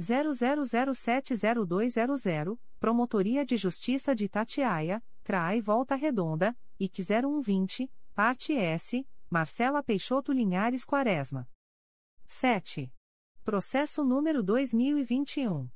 00070200, 0.00 2.58
Promotoria 2.80 3.44
de 3.44 3.58
Justiça 3.58 4.14
de 4.14 4.24
Itatiaia, 4.24 5.04
CRAI 5.22 5.60
Volta 5.60 5.94
Redonda, 5.94 6.56
IC 6.80 7.02
0120, 7.02 7.92
Parte 8.14 8.54
S, 8.54 9.06
Marcela 9.28 9.82
Peixoto 9.82 10.32
Linhares 10.32 10.82
Quaresma. 10.82 11.46
7. 12.26 12.90
Processo 13.44 14.02
número 14.02 14.42
2021. 14.42 15.68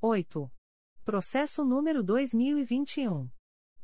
8. 0.00 0.50
Processo 1.04 1.64
número 1.64 2.02
2021. 2.02 3.28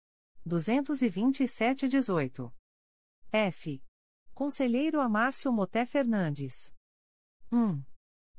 227-18. 0.47 2.53
F. 3.31 3.83
Conselheiro 4.31 5.01
Amárcio 5.01 5.51
Moté 5.51 5.83
Fernandes. 5.83 6.71
1. 7.51 7.81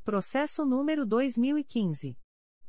Processo 0.04 0.64
número 0.64 1.04
2015. 1.04 2.16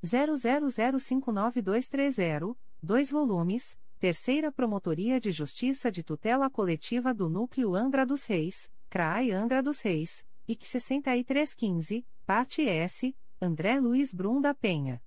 00059230, 0.04 2.58
2 2.82 3.12
volumes, 3.12 3.80
Terceira 4.00 4.52
Promotoria 4.52 5.20
de 5.20 5.32
Justiça 5.32 5.92
de 5.92 6.04
Tutela 6.04 6.50
Coletiva 6.50 7.14
do 7.14 7.30
Núcleo 7.30 7.76
Angra 7.76 8.08
dos 8.08 8.26
Reis, 8.26 8.72
CRAI 8.90 9.30
Angra 9.30 9.62
dos 9.62 9.82
Reis, 9.82 10.26
IC 10.48 10.66
6315, 10.66 12.04
Parte 12.26 12.68
S, 12.68 13.16
André 13.40 13.80
Luiz 13.80 14.12
Brum 14.12 14.42
da 14.42 14.56
Penha. 14.56 15.00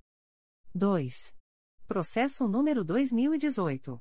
2. 0.77 1.33
Processo 1.87 2.47
número 2.47 2.83
2018. 2.83 3.99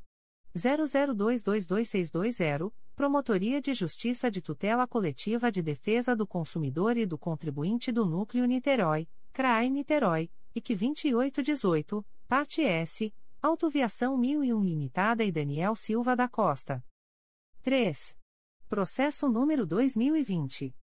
00222620, 0.55 2.71
Promotoria 2.95 3.63
de 3.63 3.73
Justiça 3.73 4.31
de 4.31 4.43
Tutela 4.43 4.87
Coletiva 4.87 5.51
de 5.51 5.63
Defesa 5.63 6.15
do 6.15 6.27
Consumidor 6.27 6.99
e 6.99 7.07
do 7.07 7.17
Contribuinte 7.17 7.91
do 7.91 8.05
Núcleo 8.05 8.45
Niterói, 8.45 9.09
CRAI 9.33 9.71
Niterói, 9.71 10.31
IC 10.55 10.77
2818, 10.77 12.05
Parte 12.29 12.63
S, 12.63 13.11
Autoviação 13.41 14.19
1001 14.19 14.63
Limitada 14.63 15.25
e 15.25 15.33
Daniel 15.33 15.75
Silva 15.75 16.15
da 16.15 16.29
Costa. 16.29 16.85
3. 17.63 18.15
Processo 18.69 19.27
número 19.29 19.65
2020. 19.67 20.77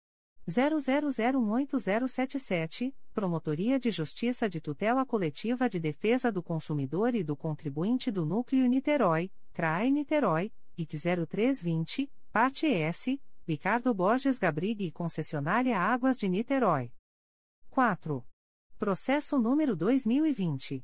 00018077, 0.48 2.96
Promotoria 3.14 3.80
de 3.80 3.92
Justiça 3.92 4.50
de 4.50 4.60
Tutela 4.60 5.06
Coletiva 5.06 5.70
de 5.70 5.80
Defesa 5.80 6.32
do 6.32 6.42
Consumidor 6.42 7.14
e 7.14 7.24
do 7.24 7.36
Contribuinte 7.36 8.10
do 8.10 8.26
Núcleo 8.26 8.66
Niterói, 8.66 9.30
CRAE 9.54 9.92
Niterói, 9.92 10.52
IC 10.76 10.98
0320, 11.28 12.12
Parte 12.32 12.66
S, 12.66 13.22
Ricardo 13.48 13.94
Borges 13.94 14.40
Gabrig 14.40 14.84
e 14.84 14.92
Concessionária 14.92 15.78
Águas 15.78 16.18
de 16.18 16.28
Niterói. 16.28 16.92
4. 17.70 18.26
Processo 18.80 19.38
número 19.38 19.76
2020. 19.76 20.84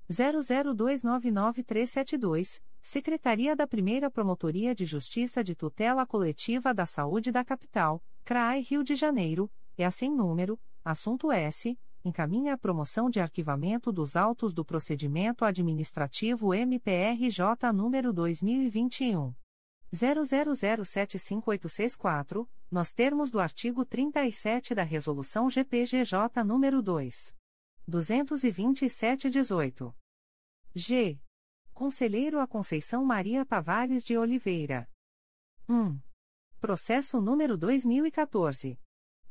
00299372, 0.10 2.61
Secretaria 2.81 3.56
da 3.56 3.68
Primeira 3.68 4.10
Promotoria 4.10 4.73
de 4.73 4.85
Justiça 4.85 5.43
de 5.43 5.53
Tutela 5.56 6.06
Coletiva 6.06 6.73
da 6.73 6.85
Saúde 6.85 7.31
da 7.31 7.43
Capital, 7.43 8.01
CRAI 8.23 8.61
Rio 8.61 8.84
de 8.84 8.95
Janeiro, 8.95 9.51
é 9.77 9.85
assim 9.85 10.10
número, 10.10 10.57
assunto 10.84 11.31
S, 11.31 11.77
encaminha 12.03 12.53
a 12.53 12.57
promoção 12.57 13.10
de 13.10 13.19
arquivamento 13.19 13.91
dos 13.91 14.15
autos 14.15 14.53
do 14.53 14.64
procedimento 14.64 15.43
administrativo 15.43 16.53
MPRJ 16.53 17.73
número 17.73 18.14
2021 18.14 19.34
00075864, 19.93 22.47
nos 22.69 22.93
termos 22.93 23.31
do 23.31 23.39
artigo 23.39 23.84
37 23.84 24.76
da 24.76 24.84
Resolução 24.84 25.49
GPGJ 25.49 26.43
nº 26.43 26.81
2. 26.81 27.35
227-18. 27.89 29.91
G. 30.76 31.19
Conselheiro 31.80 32.39
a 32.41 32.45
Conceição 32.45 33.06
Maria 33.06 33.45
Tavares 33.45 34.03
de 34.03 34.18
Oliveira. 34.18 34.85
1. 35.69 35.97
Processo 36.60 37.22
número 37.22 37.57
2014. 37.57 38.77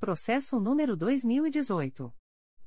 Processo 0.00 0.58
número 0.58 0.96
2018. 0.96 2.12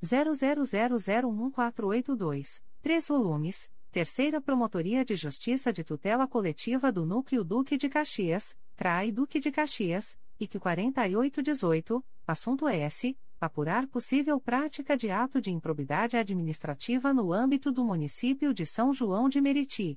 00001482, 0.04 2.62
3 2.82 3.08
volumes. 3.08 3.72
Terceira 3.90 4.40
Promotoria 4.40 5.04
de 5.04 5.14
Justiça 5.14 5.70
de 5.72 5.84
Tutela 5.84 6.26
Coletiva 6.26 6.90
do 6.90 7.06
Núcleo 7.06 7.44
Duque 7.44 7.76
de 7.76 7.88
Caxias, 7.88 8.58
CRAI 8.74 9.12
Duque 9.12 9.38
de 9.38 9.52
Caxias, 9.52 10.18
IC 10.40 10.58
4818, 10.58 12.04
assunto 12.26 12.66
S. 12.68 13.16
Apurar 13.40 13.86
possível 13.86 14.40
prática 14.40 14.96
de 14.96 15.10
ato 15.10 15.40
de 15.40 15.52
improbidade 15.52 16.16
administrativa 16.16 17.14
no 17.14 17.32
âmbito 17.32 17.70
do 17.70 17.84
município 17.84 18.52
de 18.52 18.66
São 18.66 18.92
João 18.92 19.28
de 19.28 19.40
Meriti. 19.40 19.96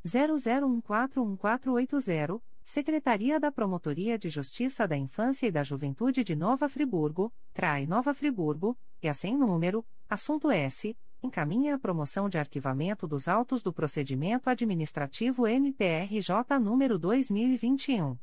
00141480, 0.05 2.41
Secretaria 2.61 3.39
da 3.39 3.53
Promotoria 3.53 4.19
de 4.19 4.27
Justiça 4.27 4.85
da 4.85 4.97
Infância 4.97 5.47
e 5.47 5.51
da 5.51 5.63
Juventude 5.63 6.25
de 6.25 6.35
Nova 6.35 6.67
Friburgo, 6.67 7.33
Trai 7.53 7.87
Nova 7.87 8.13
Friburgo, 8.13 8.77
e 9.01 9.07
a 9.07 9.13
sem 9.13 9.37
número, 9.37 9.85
assunto 10.09 10.51
S 10.51 10.93
encaminha 11.25 11.75
a 11.75 11.79
promoção 11.79 12.29
de 12.29 12.37
arquivamento 12.37 13.05
dos 13.07 13.27
autos 13.27 13.61
do 13.61 13.73
procedimento 13.73 14.49
administrativo 14.49 15.45
MPRJ 15.47 16.57
número 16.61 16.97
2021 16.97 18.17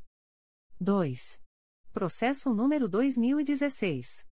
2. 0.80 1.40
Processo 1.93 2.52
número 2.52 2.89
2016. 2.89 4.26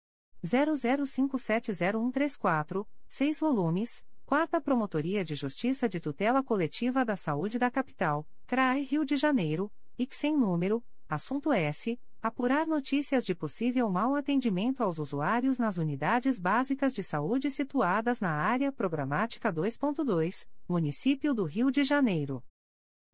00570134, 0.45 2.87
6 3.09 3.41
volumes, 3.41 4.05
4 4.27 4.61
Promotoria 4.61 5.25
de 5.25 5.35
Justiça 5.35 5.89
de 5.89 5.99
Tutela 6.01 6.43
Coletiva 6.43 7.03
da 7.05 7.17
Saúde 7.17 7.59
da 7.59 7.71
Capital, 7.71 8.27
CRAE 8.47 8.83
Rio 8.83 9.05
de 9.05 9.17
Janeiro, 9.17 9.73
e 9.99 10.07
sem 10.11 10.37
número, 10.37 10.85
assunto 11.09 11.51
S. 11.53 11.99
Apurar 12.21 12.67
notícias 12.67 13.25
de 13.25 13.37
possível 13.37 13.89
mau 13.89 14.17
atendimento 14.17 14.83
aos 14.83 14.99
usuários 14.99 15.59
nas 15.59 15.79
unidades 15.79 16.41
básicas 16.41 16.93
de 16.93 17.05
saúde 17.05 17.51
situadas 17.51 18.21
na 18.21 18.33
área 18.33 18.73
programática 18.73 19.53
2.2, 19.53 20.49
Município 20.69 21.33
do 21.33 21.45
Rio 21.45 21.71
de 21.71 21.85
Janeiro. 21.85 22.43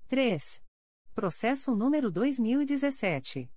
3. 0.08 0.62
Processo 1.14 1.76
número 1.76 2.10
2017. 2.10 3.50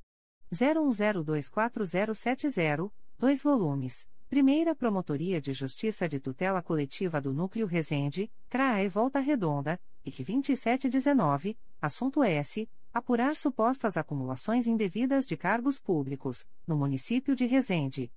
01024070, 0.52 2.90
2 3.16 3.42
volumes. 3.42 4.08
Primeira 4.28 4.74
Promotoria 4.74 5.40
de 5.40 5.52
Justiça 5.52 6.08
de 6.08 6.18
Tutela 6.18 6.60
Coletiva 6.60 7.20
do 7.20 7.32
Núcleo 7.32 7.68
Resende, 7.68 8.32
CRAE 8.48 8.88
Volta 8.88 9.20
Redonda, 9.20 9.80
IC 10.04 10.24
2719, 10.24 11.56
assunto 11.80 12.24
S 12.24 12.68
apurar 12.92 13.36
supostas 13.36 13.96
acumulações 13.96 14.66
indevidas 14.66 15.24
de 15.26 15.36
cargos 15.36 15.78
públicos, 15.78 16.44
no 16.66 16.76
município 16.76 17.36
de 17.36 17.46
Resende. 17.46 18.12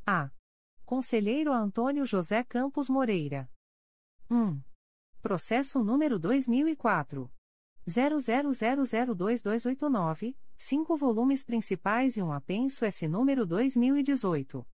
A. 0.06 0.30
Conselheiro 0.86 1.52
Antônio 1.52 2.06
José 2.06 2.44
Campos 2.44 2.88
Moreira. 2.90 3.50
1. 4.30 4.62
Processo 5.22 5.84
número 5.84 6.20
2004. 6.20 7.32
00002289, 7.88 10.36
5 10.58 10.98
volumes 10.98 11.44
principais 11.44 12.18
e 12.18 12.22
um 12.22 12.34
apenso 12.34 12.86
S 12.86 13.08
número 13.08 13.46
2018. 13.46 14.68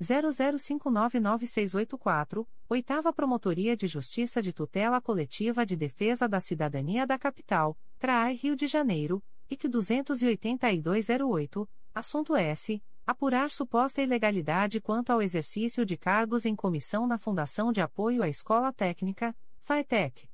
00599684, 0.00 2.46
Oitava 2.68 3.12
Promotoria 3.12 3.76
de 3.76 3.86
Justiça 3.86 4.42
de 4.42 4.52
Tutela 4.52 5.00
Coletiva 5.00 5.64
de 5.64 5.76
Defesa 5.76 6.28
da 6.28 6.40
Cidadania 6.40 7.06
da 7.06 7.16
Capital, 7.18 7.78
CRAI 7.98 8.34
Rio 8.34 8.56
de 8.56 8.66
Janeiro, 8.66 9.22
IC 9.48 9.68
28208, 9.68 11.68
assunto 11.94 12.34
S. 12.36 12.82
Apurar 13.06 13.48
suposta 13.50 14.02
ilegalidade 14.02 14.80
quanto 14.80 15.10
ao 15.10 15.22
exercício 15.22 15.86
de 15.86 15.96
cargos 15.96 16.44
em 16.44 16.56
comissão 16.56 17.06
na 17.06 17.18
Fundação 17.18 17.70
de 17.70 17.80
Apoio 17.80 18.20
à 18.20 18.28
Escola 18.28 18.72
Técnica, 18.72 19.32
FAETEC. 19.58 20.28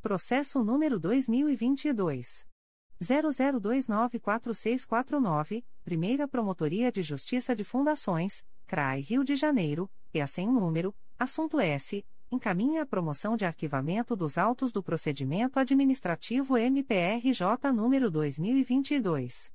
Processo 0.00 0.64
número 0.64 0.98
2022. 0.98 2.46
00294649, 3.02 5.64
Primeira 5.84 6.26
Promotoria 6.28 6.92
de 6.92 7.02
Justiça 7.02 7.54
de 7.54 7.64
Fundações, 7.64 8.42
CRAE 8.66 9.02
Rio 9.02 9.22
de 9.24 9.36
Janeiro, 9.36 9.90
e 10.14 10.20
a 10.20 10.26
sem 10.26 10.46
número, 10.46 10.94
assunto 11.18 11.60
S 11.60 12.04
encaminha 12.32 12.82
a 12.82 12.86
promoção 12.86 13.36
de 13.36 13.44
arquivamento 13.44 14.16
dos 14.16 14.38
autos 14.38 14.72
do 14.72 14.82
procedimento 14.82 15.58
administrativo 15.58 16.56
MPRJ 16.56 17.70
número 17.74 18.10
2022 18.10 19.52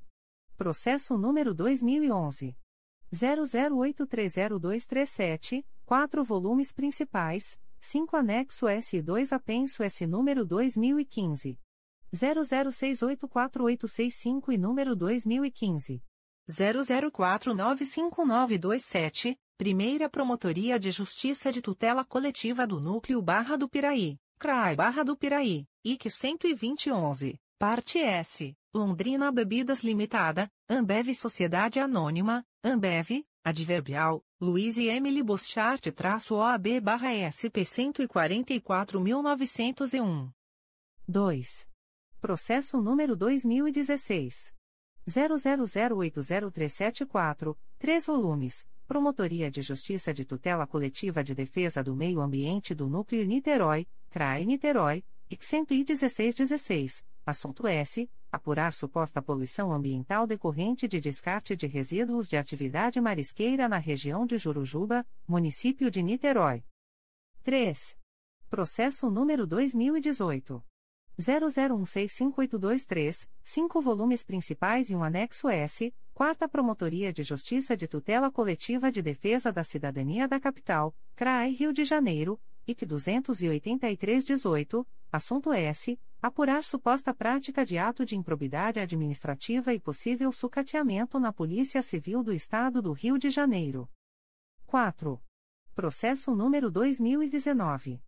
Processo 0.57 1.19
número 1.19 1.53
2011. 1.53 2.57
00830237, 3.13 5.67
4 5.85 6.23
volumes 6.23 6.73
principais, 6.73 7.59
5 7.81 8.17
anexo 8.17 8.67
S2 8.67 9.33
apenso 9.33 9.83
S 9.83 10.07
número 10.07 10.47
2015. 10.47 11.59
00684865 12.15 14.53
e 14.53 14.59
número 14.59 14.95
2015. 14.95 16.01
00495927, 16.49 19.37
Primeira 19.57 20.09
Promotoria 20.09 20.79
de 20.79 20.93
Justiça 20.93 21.51
de 21.51 21.61
Tutela 21.61 22.05
Coletiva 22.05 22.65
do 22.65 22.79
Núcleo 22.79 23.21
Barra 23.21 23.57
do 23.57 23.69
Piraí, 23.69 24.21
CRAI 24.39 24.77
Barra 24.77 25.03
do 25.03 25.17
Piraí, 25.17 25.67
IC 25.85 26.11
12011, 26.11 27.41
Parte 27.59 27.99
S, 27.99 28.55
Londrina 28.73 29.33
Bebidas 29.33 29.83
Limitada, 29.83 30.49
Ambev 30.69 31.13
Sociedade 31.13 31.81
Anônima, 31.81 32.47
Ambev, 32.63 33.25
Adverbial, 33.45 34.23
Luiz 34.41 34.79
e 34.79 34.87
Emily 34.87 35.25
Boschart-OAB 35.25 36.81
barra 36.81 37.11
SP 37.27 37.67
144.901. 37.67 40.31
2. 41.09 41.67
Processo 42.21 42.81
número 42.81 43.17
2016. 43.17 44.55
00080374, 45.09 47.57
3 47.79 48.07
volumes, 48.07 48.69
Promotoria 48.87 49.51
de 49.51 49.63
Justiça 49.63 50.15
de 50.15 50.25
Tutela 50.25 50.65
Coletiva 50.67 51.25
de 51.25 51.35
Defesa 51.35 51.83
do 51.83 51.97
Meio 51.97 52.21
Ambiente 52.21 52.73
do 52.75 52.89
Núcleo 52.89 53.27
Niterói, 53.27 53.89
CRAE 54.11 54.47
Niterói, 54.47 55.05
IC 55.31 55.43
11616, 55.43 57.05
assunto 57.27 57.67
S. 57.67 58.09
Apurar 58.31 58.75
suposta 58.75 59.23
poluição 59.23 59.73
ambiental 59.73 60.27
decorrente 60.27 60.87
de 60.87 61.01
descarte 61.01 61.57
de 61.57 61.67
resíduos 61.67 62.29
de 62.29 62.37
atividade 62.37 63.01
marisqueira 63.01 63.67
na 63.69 63.79
região 63.79 64.27
de 64.27 64.37
Jurujuba, 64.37 65.07
município 65.27 65.91
de 65.91 66.03
Niterói. 66.03 66.63
3. 67.43 67.97
Processo 68.51 69.11
número 69.11 69.47
2018. 69.47 70.63
00165823, 71.19 73.27
5 73.43 73.81
volumes 73.81 74.23
principais 74.23 74.91
e 74.91 74.95
um 74.95 75.03
anexo 75.03 75.49
S, 75.49 75.91
Quarta 76.15 76.47
Promotoria 76.49 77.13
de 77.13 77.23
Justiça 77.23 77.77
de 77.77 77.87
Tutela 77.89 78.31
Coletiva 78.31 78.93
de 78.93 79.03
Defesa 79.03 79.53
da 79.53 79.65
Cidadania 79.65 80.29
da 80.29 80.39
Capital, 80.39 80.95
CRAI 81.17 81.51
Rio 81.53 81.73
de 81.73 81.85
Janeiro, 81.85 82.39
IC 82.69 82.85
28318, 82.85 84.87
assunto 85.11 85.53
S. 85.55 85.99
Apurar 86.21 86.63
suposta 86.63 87.15
prática 87.15 87.65
de 87.65 87.79
ato 87.79 88.05
de 88.05 88.15
improbidade 88.15 88.79
administrativa 88.79 89.73
e 89.73 89.81
possível 89.81 90.31
sucateamento 90.31 91.19
na 91.19 91.33
Polícia 91.33 91.81
Civil 91.81 92.23
do 92.23 92.31
Estado 92.33 92.83
do 92.83 92.93
Rio 92.93 93.17
de 93.17 93.31
Janeiro. 93.31 93.89
4. 94.67 95.19
Processo 95.75 96.35
número 96.35 96.71
2019. 96.71 98.03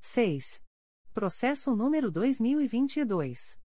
6. 0.00 0.62
Processo 1.12 1.76
número 1.76 2.10
2022. 2.10 3.60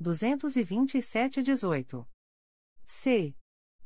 227-18. 0.00 2.06
C. 2.86 3.34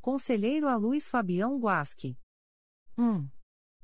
Conselheiro 0.03 0.69
a 0.69 0.77
Luiz 0.77 1.09
Fabião 1.09 1.59
Guasque. 1.59 2.19
1. 2.99 3.27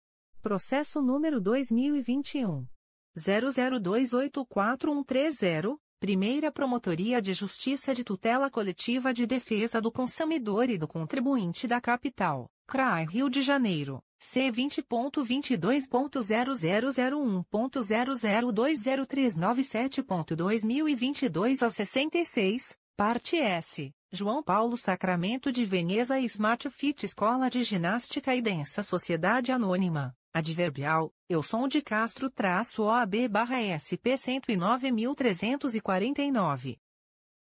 Processo 0.49 1.03
número 1.03 1.43
2021. 1.43 2.67
00284130, 3.15 5.77
Primeira 6.01 6.51
Promotoria 6.51 7.21
de 7.21 7.35
Justiça 7.35 7.95
de 7.95 8.03
Tutela 8.03 8.51
Coletiva 8.51 9.13
de 9.13 9.27
Defesa 9.27 9.79
do 9.79 9.93
Consumidor 9.93 10.71
e 10.71 10.79
do 10.79 10.89
Contribuinte 10.89 11.69
da 11.69 11.83
Capital, 11.83 12.49
CRAI 12.67 13.05
Rio 13.05 13.29
de 13.29 13.43
Janeiro. 13.43 14.01
C 14.19 14.51
vinte 14.51 14.83
ponto 14.83 15.23
vinte 15.23 15.55
dois 15.55 15.87
ponto 15.87 16.23
zero 16.23 16.55
zero 16.55 16.91
zero 16.91 17.21
um 17.21 17.43
ponto 17.43 17.83
zero 17.83 18.15
zero 18.15 18.51
dois 18.51 18.81
zero 18.81 19.07
três 19.07 19.37
nove 19.37 19.63
sete 19.63 20.03
ponto 20.03 20.35
dois 20.35 20.65
mil 20.65 20.89
e 20.89 20.95
vinte 20.95 21.27
e 21.27 21.29
dois 21.29 21.63
a 21.63 21.69
sessenta 21.69 22.17
e 22.17 22.25
seis 22.25 22.75
parte 22.97 23.37
S. 23.37 23.93
João 24.11 24.43
Paulo 24.43 24.79
Sacramento 24.79 25.53
de 25.53 25.67
Veneza 25.67 26.19
e 26.19 26.25
Smart 26.25 26.71
Fit 26.71 27.05
Escola 27.05 27.51
de 27.51 27.63
Ginástica 27.63 28.35
e 28.35 28.41
Densa 28.41 28.83
Sociedade 28.83 29.53
Anônima 29.53 30.17
Adverbial, 30.33 31.13
Eusom 31.29 31.67
de 31.67 31.81
Castro 31.81 32.31
traço 32.31 32.85
OAB 32.85 33.27
barra 33.29 33.59
SP 33.81 34.15
109.349. 34.15 36.79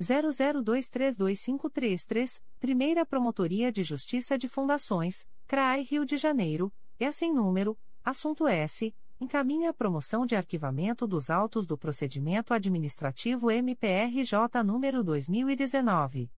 00232533, 0.00 2.42
Primeira 2.60 3.06
Promotoria 3.06 3.72
de 3.72 3.82
Justiça 3.82 4.36
de 4.36 4.48
Fundações, 4.48 5.26
CRAI 5.46 5.82
Rio 5.82 6.04
de 6.04 6.16
Janeiro, 6.16 6.72
é 6.98 7.10
sem 7.10 7.32
número, 7.32 7.78
assunto 8.04 8.46
S, 8.46 8.94
encaminha 9.20 9.70
a 9.70 9.74
promoção 9.74 10.26
de 10.26 10.36
arquivamento 10.36 11.06
dos 11.06 11.30
autos 11.30 11.66
do 11.66 11.78
procedimento 11.78 12.52
administrativo 12.52 13.50
MPRJ 13.50 14.62
número 14.64 15.02
2019 15.02 16.30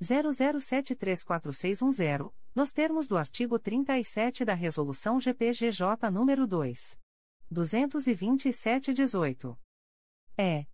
00734610, 0.00 2.32
nos 2.54 2.72
termos 2.72 3.06
do 3.06 3.16
artigo 3.16 3.58
37 3.58 4.44
da 4.44 4.54
Resolução 4.54 5.18
GPGJ 5.20 6.10
nº 6.10 6.46
2. 6.46 6.98
227-18. 7.52 9.58
É. 10.36 10.66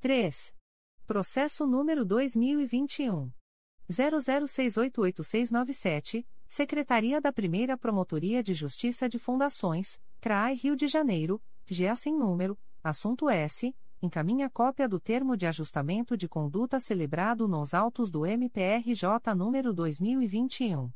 3. 0.00 0.54
Processo 1.06 1.66
número 1.66 2.04
2021. 2.04 3.32
00688697, 3.90 6.26
Secretaria 6.52 7.18
da 7.18 7.32
Primeira 7.32 7.78
Promotoria 7.78 8.42
de 8.42 8.52
Justiça 8.52 9.08
de 9.08 9.18
Fundações, 9.18 9.98
CRAI 10.20 10.54
Rio 10.54 10.76
de 10.76 10.86
Janeiro, 10.86 11.40
GA 11.66 11.96
sem 11.96 12.14
número, 12.14 12.58
assunto 12.84 13.30
S, 13.30 13.74
encaminha 14.02 14.50
cópia 14.50 14.86
do 14.86 15.00
termo 15.00 15.34
de 15.34 15.46
ajustamento 15.46 16.14
de 16.14 16.28
conduta 16.28 16.78
celebrado 16.78 17.48
nos 17.48 17.72
autos 17.72 18.10
do 18.10 18.26
MPRJ 18.26 19.34
número 19.34 19.72
2021 19.72 20.92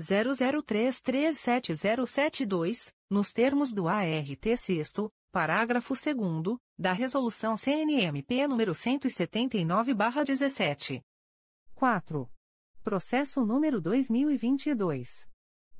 00337072, 0.00 2.92
nos 3.10 3.32
termos 3.32 3.72
do 3.72 3.88
ART 3.88 4.46
6 4.56 4.92
parágrafo 5.32 5.94
2 5.94 6.56
da 6.78 6.92
Resolução 6.92 7.56
CNMP 7.56 8.46
nº 8.46 8.70
179/17. 8.70 11.02
4. 11.74 12.30
Processo 12.90 13.46
número 13.46 13.80
2022 13.80 15.28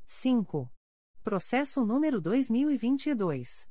5. 0.08 0.72
Processo 1.22 1.86
número 1.86 2.22
2022. 2.22 3.70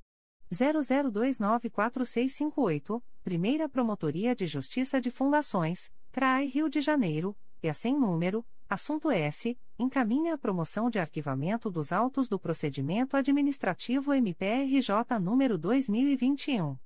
00294658, 0.53 3.03
Primeira 3.23 3.69
Promotoria 3.69 4.35
de 4.35 4.47
Justiça 4.47 5.01
de 5.01 5.09
Fundações, 5.11 5.93
CRAI 6.11 6.47
Rio 6.47 6.69
de 6.69 6.81
Janeiro, 6.81 7.37
e 7.63 7.73
sem 7.73 7.97
número, 7.99 8.45
assunto 8.69 9.11
S, 9.11 9.59
encaminha 9.79 10.35
a 10.35 10.39
promoção 10.39 10.91
de 10.91 10.99
arquivamento 10.99 11.71
dos 11.71 11.93
autos 11.93 12.29
do 12.29 12.39
procedimento 12.39 13.17
administrativo 13.17 14.13
MPRJ 14.13 15.19
número 15.21 15.57
2021. 15.59 16.77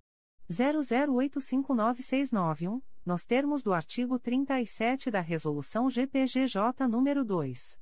00859691, 0.51 2.83
nos 3.05 3.25
termos 3.25 3.63
do 3.63 3.73
artigo 3.73 4.19
37 4.19 5.11
da 5.11 5.21
Resolução 5.21 5.89
GPGJ 5.89 6.87
número 6.89 7.25
2. 7.25 7.79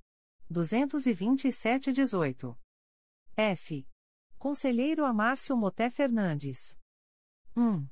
227-18. 0.50 2.54
F. 3.36 3.86
Conselheiro 4.42 5.04
Amárcio 5.04 5.56
Moté 5.56 5.88
Fernandes. 5.88 6.76
1. 7.56 7.86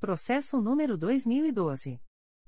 Processo 0.00 0.60
número 0.60 0.98
2012. 0.98 2.00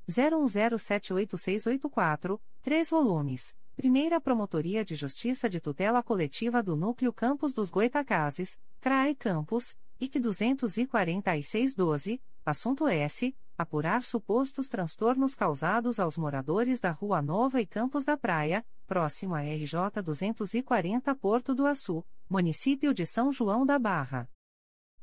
01078684, 0.09 2.41
3 2.61 2.91
volumes. 2.91 3.57
Primeira 3.77 4.21
Promotoria 4.21 4.85
de 4.85 4.97
Justiça 4.97 5.49
de 5.49 5.61
Tutela 5.61 6.03
Coletiva 6.03 6.61
do 6.61 6.75
Núcleo 6.75 7.13
Campos 7.13 7.53
dos 7.53 7.71
Goitacazes, 7.71 8.59
CRAE 8.81 9.15
Campos, 9.15 9.77
IC 10.01 10.19
24612, 10.19 12.21
assunto 12.45 12.89
S. 12.89 13.33
Apurar 13.59 14.03
supostos 14.03 14.69
transtornos 14.69 15.35
causados 15.35 15.99
aos 15.99 16.19
moradores 16.19 16.79
da 16.79 16.91
Rua 16.91 17.23
Nova 17.23 17.59
e 17.59 17.67
Campos 17.67 18.05
da 18.05 18.15
Praia, 18.15 18.63
próximo 18.87 19.35
a 19.35 19.41
RJ 19.41 20.03
240 20.05 21.15
Porto 21.15 21.55
do 21.55 21.67
Açu, 21.67 22.05
Município 22.29 22.93
de 22.93 23.07
São 23.07 23.33
João 23.33 23.65
da 23.65 23.79
Barra. 23.79 24.29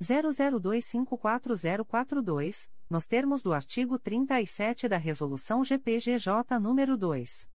00254042, 0.00 2.70
nos 2.88 3.06
termos 3.06 3.42
do 3.42 3.52
artigo 3.52 3.98
37 3.98 4.88
da 4.88 4.96
resolução 4.96 5.64
GPGJ 5.64 6.58
número 6.60 6.96
2 6.96 7.50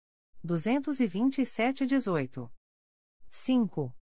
227/18. 0.44 2.50
5. 3.28 3.94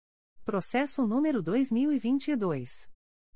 Processo 0.44 1.04
número 1.06 1.42
2022. 1.42 2.88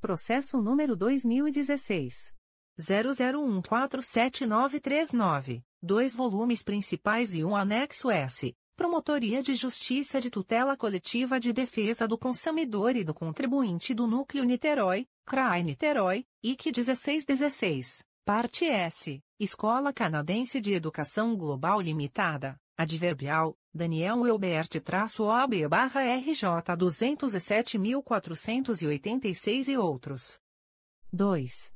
Processo 0.00 0.60
número 0.60 0.94
2016. 0.94 2.34
00147939, 2.78 5.64
dois 5.80 6.14
volumes 6.14 6.62
principais 6.62 7.34
e 7.34 7.42
um 7.44 7.56
anexo 7.56 8.10
S. 8.10 8.54
Promotoria 8.76 9.40
de 9.40 9.54
Justiça 9.54 10.20
de 10.20 10.28
Tutela 10.30 10.76
Coletiva 10.76 11.38
de 11.38 11.52
Defesa 11.52 12.08
do 12.08 12.18
Consumidor 12.18 12.96
e 12.96 13.04
do 13.04 13.14
Contribuinte 13.14 13.94
do 13.94 14.04
Núcleo 14.04 14.42
Niterói, 14.42 15.06
CRAI 15.24 15.62
Niterói, 15.62 16.26
IC 16.42 16.72
1616, 16.72 18.04
Parte 18.24 18.64
S, 18.64 19.22
Escola 19.38 19.92
Canadense 19.92 20.60
de 20.60 20.72
Educação 20.72 21.36
Global 21.36 21.80
Limitada, 21.80 22.56
Adverbial, 22.76 23.56
Daniel 23.72 24.26
Elbert-OB-RJ 24.26 26.76
207.486 26.76 29.68
e 29.68 29.78
outros. 29.78 30.40
2. 31.12 31.72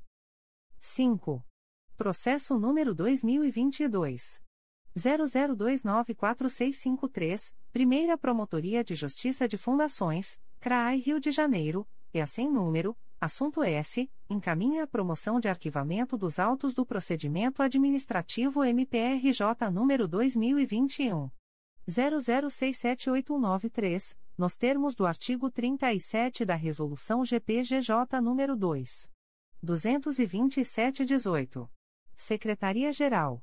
5. 0.79 1.43
Processo 1.97 2.59
número 2.59 2.93
2022. 2.93 4.39
00294653, 4.95 7.53
Primeira 7.71 8.15
Promotoria 8.17 8.83
de 8.83 8.95
Justiça 8.95 9.47
de 9.47 9.57
Fundações, 9.57 10.39
CRAI 10.59 10.97
Rio 10.99 11.19
de 11.19 11.31
Janeiro, 11.31 11.87
e 12.13 12.25
sem 12.25 12.49
número, 12.49 12.97
Assunto 13.19 13.63
S. 13.63 14.07
Encaminha 14.29 14.83
a 14.83 14.87
promoção 14.87 15.39
de 15.39 15.47
arquivamento 15.47 16.17
dos 16.17 16.37
autos 16.37 16.73
do 16.73 16.85
procedimento 16.85 17.63
administrativo 17.63 18.61
MPRJ 18.63 19.71
número 19.71 20.07
2021. 20.07 21.29
00678193, 21.87 24.17
nos 24.37 24.57
termos 24.57 24.93
do 24.95 25.05
artigo 25.05 25.49
37 25.49 26.43
da 26.43 26.55
Resolução 26.55 27.23
GPGJ 27.23 28.19
número 28.21 28.53
2. 28.55 29.09
227-18. 29.63 31.69
Secretaria-Geral. 32.15 33.41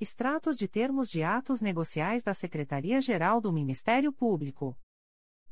Extratos 0.00 0.56
de 0.56 0.68
termos 0.68 1.10
de 1.10 1.24
atos 1.24 1.60
negociais 1.60 2.22
da 2.22 2.34
Secretaria-Geral 2.34 3.40
do 3.40 3.52
Ministério 3.52 4.12
Público. 4.12 4.78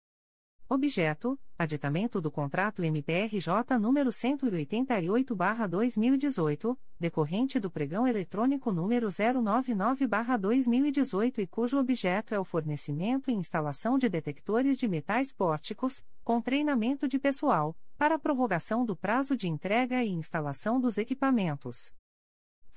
Objeto: 0.68 1.36
Aditamento 1.58 2.20
do 2.20 2.30
contrato 2.30 2.84
MPRJ 2.84 3.76
número 3.80 4.10
188/2018, 4.10 6.78
decorrente 7.00 7.58
do 7.58 7.68
pregão 7.68 8.06
eletrônico 8.06 8.70
número 8.70 9.08
099/2018 9.08 11.40
e 11.40 11.46
cujo 11.48 11.76
objeto 11.76 12.32
é 12.32 12.38
o 12.38 12.44
fornecimento 12.44 13.32
e 13.32 13.34
instalação 13.34 13.98
de 13.98 14.08
detectores 14.08 14.78
de 14.78 14.86
metais 14.86 15.32
pórticos, 15.32 16.04
com 16.22 16.40
treinamento 16.40 17.08
de 17.08 17.18
pessoal, 17.18 17.76
para 17.98 18.16
prorrogação 18.16 18.84
do 18.84 18.94
prazo 18.94 19.36
de 19.36 19.48
entrega 19.48 20.04
e 20.04 20.08
instalação 20.08 20.80
dos 20.80 20.98
equipamentos. 20.98 21.92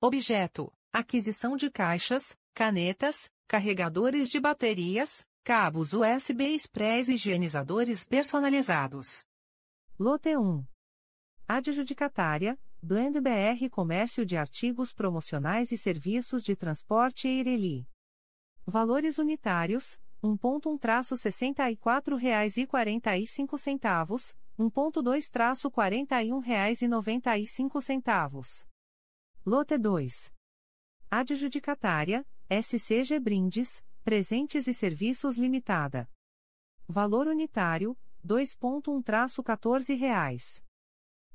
Objeto: 0.00 0.72
aquisição 0.92 1.56
de 1.56 1.68
caixas, 1.68 2.38
canetas, 2.54 3.28
carregadores 3.46 4.30
de 4.30 4.40
baterias, 4.40 5.26
cabos 5.42 5.92
USB 5.92 6.54
Express 6.54 7.08
e 7.08 7.14
higienizadores 7.14 8.04
personalizados. 8.04 9.26
Lote 9.98 10.36
1. 10.36 10.64
Adjudicatária 11.48 12.56
Blend 12.80 13.20
BR 13.20 13.68
Comércio 13.68 14.24
de 14.24 14.36
Artigos 14.36 14.92
Promocionais 14.92 15.72
e 15.72 15.76
Serviços 15.76 16.44
de 16.44 16.54
Transporte 16.54 17.26
Eireli. 17.26 17.88
Valores 18.64 19.18
unitários: 19.18 19.98
1.1-64 20.22 22.16
reais 22.16 22.56
e 22.56 22.64
45 22.64 23.58
centavos, 23.58 24.32
1.2-41 24.56 26.40
reais 26.40 26.80
e 26.80 26.86
95 26.86 27.82
centavos. 27.82 28.64
Lote 29.44 29.76
2. 29.76 30.32
Adjudicatária: 31.10 32.24
SCG 32.48 33.18
Brindes, 33.18 33.82
Presentes 34.04 34.68
e 34.68 34.72
Serviços 34.72 35.36
Limitada. 35.36 36.08
Valor 36.86 37.26
unitário: 37.26 37.98
2.1-14 38.24 39.98
reais. 39.98 40.62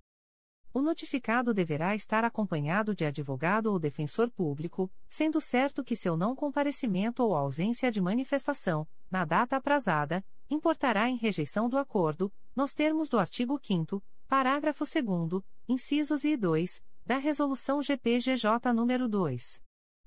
O 0.72 0.80
notificado 0.80 1.52
deverá 1.52 1.96
estar 1.96 2.24
acompanhado 2.24 2.94
de 2.94 3.04
advogado 3.04 3.72
ou 3.72 3.78
defensor 3.78 4.30
público, 4.30 4.88
sendo 5.08 5.40
certo 5.40 5.82
que 5.82 5.96
seu 5.96 6.16
não 6.16 6.36
comparecimento 6.36 7.24
ou 7.24 7.34
ausência 7.34 7.90
de 7.90 8.00
manifestação, 8.00 8.86
na 9.10 9.24
data 9.24 9.56
aprazada, 9.56 10.24
importará 10.48 11.08
em 11.10 11.16
rejeição 11.16 11.68
do 11.68 11.76
acordo, 11.76 12.32
nos 12.54 12.72
termos 12.72 13.08
do 13.08 13.18
artigo 13.18 13.58
5 13.60 14.00
parágrafo 14.28 14.84
2 14.84 15.42
incisos 15.68 16.24
e 16.24 16.36
2, 16.36 16.82
da 17.04 17.18
Resolução 17.18 17.80
GPGJ 17.82 18.50
nº 18.72 19.08
2. 19.08 19.62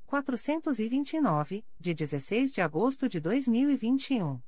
429, 0.06 1.66
de 1.80 1.94
16 1.94 2.52
de 2.52 2.62
agosto 2.62 3.10
de 3.10 3.20
2021. 3.20 4.42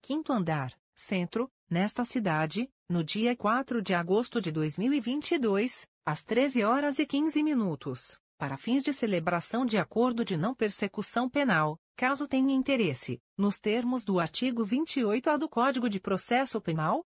quinto 0.00 0.32
andar, 0.32 0.72
Centro, 0.94 1.50
nesta 1.72 2.04
cidade, 2.04 2.70
no 2.86 3.02
dia 3.02 3.34
4 3.34 3.80
de 3.80 3.94
agosto 3.94 4.42
de 4.42 4.52
2022, 4.52 5.86
às 6.04 6.22
13 6.22 6.62
horas 6.62 6.98
e 6.98 7.06
15 7.06 7.42
minutos 7.42 8.20
para 8.36 8.58
fins 8.58 8.82
de 8.82 8.92
celebração 8.92 9.64
de 9.64 9.78
acordo 9.78 10.24
de 10.24 10.36
não 10.36 10.52
persecução 10.52 11.30
penal, 11.30 11.78
caso 11.96 12.28
tenha 12.28 12.52
interesse, 12.52 13.22
nos 13.38 13.58
termos 13.58 14.04
do 14.04 14.20
artigo 14.20 14.66
28-A 14.66 15.36
do 15.36 15.48
Código 15.48 15.88
de 15.88 15.98
Processo 15.98 16.60
Penal. 16.60 17.06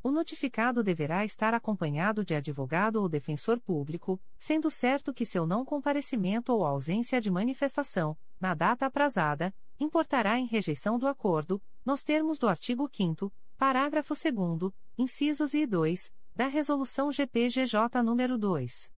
O 0.00 0.10
notificado 0.12 0.84
deverá 0.84 1.24
estar 1.24 1.52
acompanhado 1.52 2.24
de 2.24 2.34
advogado 2.34 2.96
ou 3.02 3.08
defensor 3.08 3.58
público, 3.58 4.20
sendo 4.38 4.70
certo 4.70 5.12
que 5.12 5.26
seu 5.26 5.44
não 5.44 5.64
comparecimento 5.64 6.52
ou 6.52 6.64
ausência 6.64 7.20
de 7.20 7.30
manifestação, 7.30 8.16
na 8.38 8.54
data 8.54 8.86
aprazada, 8.86 9.52
importará 9.80 10.38
em 10.38 10.46
rejeição 10.46 10.98
do 10.98 11.08
acordo, 11.08 11.60
nos 11.84 12.04
termos 12.04 12.38
do 12.38 12.46
artigo 12.46 12.88
5 12.92 13.32
parágrafo 13.58 14.14
2 14.14 14.72
incisos 14.96 15.52
e 15.52 15.66
2, 15.66 16.14
da 16.34 16.46
Resolução 16.46 17.10
GPGJ 17.10 17.88
nº 18.04 18.38
2. 18.38 18.92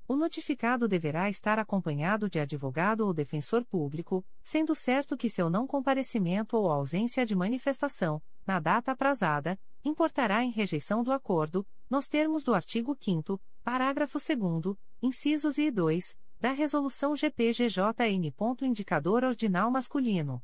o 0.07 0.17
notificado 0.17 0.89
deverá 0.89 1.31
estar 1.31 1.59
acompanhado 1.59 2.29
de 2.29 2.41
advogado 2.41 3.07
ou 3.07 3.15
defensor 3.15 3.65
público, 3.65 4.25
sendo 4.43 4.75
certo 4.75 5.17
que 5.17 5.31
seu 5.31 5.49
não 5.49 5.67
comparecimento 5.67 6.57
ou 6.57 6.71
ausência 6.71 7.25
de 7.25 7.35
manifestação, 7.35 8.21
na 8.47 8.59
data 8.59 8.93
aprazada, 8.93 9.59
importará 9.85 10.45
em 10.45 10.51
rejeição 10.51 11.03
do 11.03 11.13
acordo, 11.13 11.67
nos 11.89 12.09
termos 12.09 12.43
do 12.43 12.55
artigo 12.55 12.97
5 12.99 13.41
parágrafo 13.63 14.19
2 14.19 14.77
incisos 15.01 15.59
e 15.59 15.71
2, 15.71 16.17
da 16.41 16.53
Resolução 16.53 17.15
GPGJN. 17.15 18.33
Indicador 18.63 19.25
Ordinal 19.25 19.71
Masculino. 19.71 20.43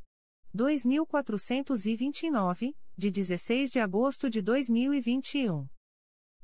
2429, 0.54 2.74
de 2.96 3.10
16 3.10 3.70
de 3.70 3.80
agosto 3.80 4.30
de 4.30 4.40
2021. 4.40 5.68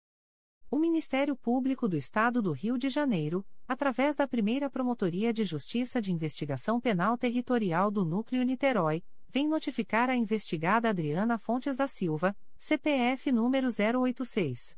O 0.71 0.79
Ministério 0.79 1.35
Público 1.35 1.85
do 1.85 1.97
Estado 1.97 2.41
do 2.41 2.53
Rio 2.53 2.77
de 2.77 2.87
Janeiro, 2.87 3.45
através 3.67 4.15
da 4.15 4.25
primeira 4.25 4.69
Promotoria 4.69 5.33
de 5.33 5.43
Justiça 5.43 5.99
de 5.99 6.13
Investigação 6.13 6.79
Penal 6.79 7.17
Territorial 7.17 7.91
do 7.91 8.05
Núcleo 8.05 8.41
Niterói, 8.43 9.03
vem 9.27 9.49
notificar 9.49 10.09
a 10.09 10.15
investigada 10.15 10.89
Adriana 10.89 11.37
Fontes 11.37 11.75
da 11.75 11.87
Silva, 11.87 12.33
CPF 12.57 13.33
número 13.33 13.67
086. 13.67 14.77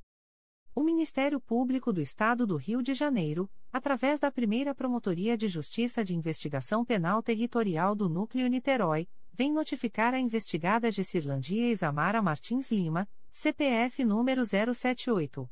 O 0.73 0.81
Ministério 0.81 1.37
Público 1.41 1.91
do 1.91 1.99
Estado 1.99 2.47
do 2.47 2.55
Rio 2.55 2.81
de 2.81 2.93
Janeiro, 2.93 3.51
através 3.73 4.21
da 4.21 4.31
primeira 4.31 4.73
Promotoria 4.73 5.35
de 5.35 5.49
Justiça 5.49 6.01
de 6.01 6.15
Investigação 6.15 6.85
Penal 6.85 7.21
Territorial 7.21 7.93
do 7.93 8.07
Núcleo 8.07 8.47
Niterói, 8.47 9.05
vem 9.33 9.51
notificar 9.51 10.13
a 10.13 10.19
investigada 10.19 10.89
Gessirlandia 10.89 11.69
Isamara 11.69 12.21
Martins 12.21 12.71
Lima, 12.71 13.05
CPF 13.33 14.05
número 14.05 14.43
078. 14.45 15.49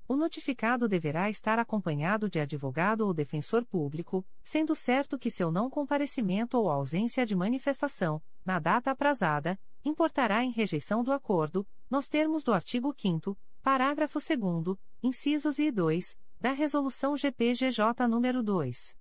O 0.06 0.18
notificado 0.18 0.88
deverá 0.88 1.30
estar 1.30 1.60
acompanhado 1.60 2.30
de 2.30 2.40
advogado 2.40 3.02
ou 3.08 3.14
defensor 3.14 3.64
público, 3.64 4.26
sendo 4.44 4.76
certo 4.76 5.18
que 5.18 5.32
seu 5.32 5.50
não 5.50 5.70
comparecimento 5.70 6.58
ou 6.58 6.70
ausência 6.70 7.26
de 7.26 7.36
manifestação, 7.36 8.22
na 8.44 8.60
data 8.60 8.92
aprazada, 8.92 9.58
importará 9.84 10.44
em 10.44 10.52
rejeição 10.52 11.04
do 11.04 11.12
acordo, 11.12 11.68
nos 11.90 12.08
termos 12.08 12.44
do 12.44 12.54
artigo 12.54 12.94
5 12.98 13.38
parágrafo 13.62 14.20
2 14.20 14.78
incisos 15.04 15.60
e 15.60 15.72
2, 15.72 16.18
da 16.40 16.52
Resolução 16.52 17.16
GPGJ 17.16 17.84
nº 18.08 18.42
2. 18.42 18.96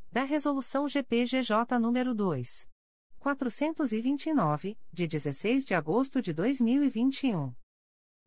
da 0.11 0.23
Resolução 0.23 0.87
GPGJ 0.89 1.79
nº 1.79 2.13
2. 2.13 2.67
429, 3.17 4.77
de 4.91 5.07
16 5.07 5.63
de 5.63 5.73
agosto 5.73 6.21
de 6.21 6.33
2021. 6.33 7.53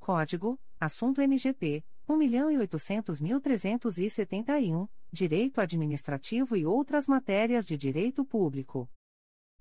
Código: 0.00 0.58
Assunto 0.80 1.20
MGP 1.20 1.84
1.800.371, 2.08 4.88
Direito 5.10 5.60
Administrativo 5.60 6.56
e 6.56 6.66
outras 6.66 7.06
matérias 7.06 7.64
de 7.64 7.78
direito 7.78 8.24
público. 8.24 8.90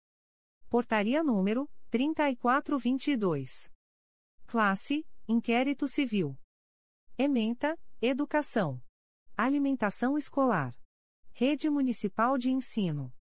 Portaria 0.69 1.21
número 1.23 1.67
3422. 1.89 3.71
Classe: 4.45 5.07
Inquérito 5.27 5.87
Civil. 5.87 6.37
Ementa, 7.17 7.75
Educação. 7.99 8.79
Alimentação 9.35 10.15
Escolar. 10.15 10.77
Rede 11.31 11.67
Municipal 11.67 12.37
de 12.37 12.51
Ensino. 12.51 13.11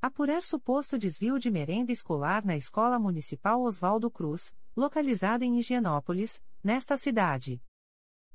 Apurar 0.00 0.42
suposto 0.44 0.96
desvio 0.96 1.36
de 1.36 1.50
merenda 1.50 1.90
escolar 1.90 2.44
na 2.44 2.56
Escola 2.56 2.96
Municipal 2.96 3.60
Oswaldo 3.60 4.08
Cruz, 4.08 4.54
localizada 4.76 5.44
em 5.44 5.58
Higienópolis, 5.58 6.40
nesta 6.62 6.96
cidade. 6.96 7.60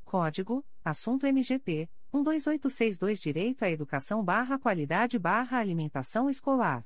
Código: 0.03 0.65
Assunto 0.84 1.26
MGP 1.26 1.89
12862 2.11 3.22
Direito 3.22 3.64
à 3.64 3.69
Educação 3.69 4.22
barra 4.22 4.59
Qualidade 4.59 5.18
barra 5.18 5.59
Alimentação 5.59 6.30
Escolar. 6.30 6.85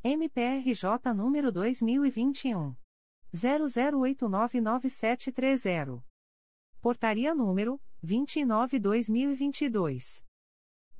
MPRJ 0.02 1.12
número 1.14 1.50
2021. 1.50 2.76
00899730. 3.34 6.02
Portaria 6.80 7.34
número 7.34 7.80
29/2022. 8.02 10.24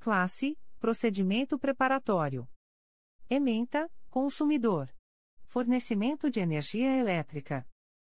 Classe: 0.00 0.58
Procedimento 0.78 1.58
preparatório. 1.58 2.48
Ementa: 3.28 3.90
Consumidor. 4.08 4.88
Fornecimento 5.42 6.30
de 6.30 6.38
energia 6.38 6.96
elétrica. 6.96 7.66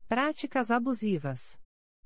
Práticas 0.07 0.70
abusivas. 0.70 1.59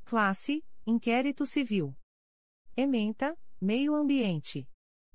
Classe: 0.05 0.63
Inquérito 0.87 1.45
Civil. 1.45 1.98
Ementa, 2.75 3.37
Meio 3.59 3.93
Ambiente. 3.93 4.67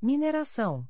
Mineração. 0.00 0.88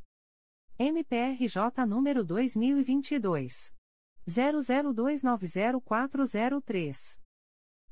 MPRJ 0.76 1.86
número 1.86 2.24
2022 2.24 3.77
00290403. 4.28 7.18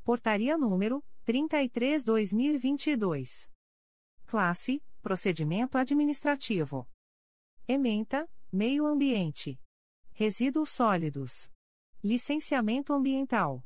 Portaria 0.04 0.58
número 0.58 1.02
33/2022. 1.24 3.48
Classe 4.26 4.82
Procedimento 5.00 5.78
Administrativo. 5.78 6.86
Ementa, 7.66 8.28
Meio 8.52 8.84
Ambiente. 8.86 9.58
Resíduos 10.12 10.68
sólidos. 10.70 11.50
Licenciamento 12.04 12.92
Ambiental. 12.92 13.64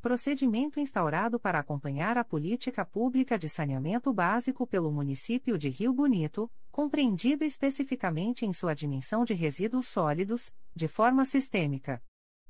Procedimento 0.00 0.78
instaurado 0.78 1.40
para 1.40 1.58
acompanhar 1.58 2.16
a 2.18 2.24
política 2.24 2.84
pública 2.84 3.38
de 3.38 3.48
saneamento 3.48 4.12
básico 4.12 4.66
pelo 4.66 4.92
município 4.92 5.56
de 5.56 5.70
Rio 5.70 5.94
Bonito, 5.94 6.52
compreendido 6.70 7.42
especificamente 7.44 8.44
em 8.44 8.52
sua 8.52 8.74
dimensão 8.74 9.24
de 9.24 9.32
resíduos 9.32 9.86
sólidos, 9.86 10.52
de 10.74 10.86
forma 10.88 11.24
sistêmica. 11.24 12.02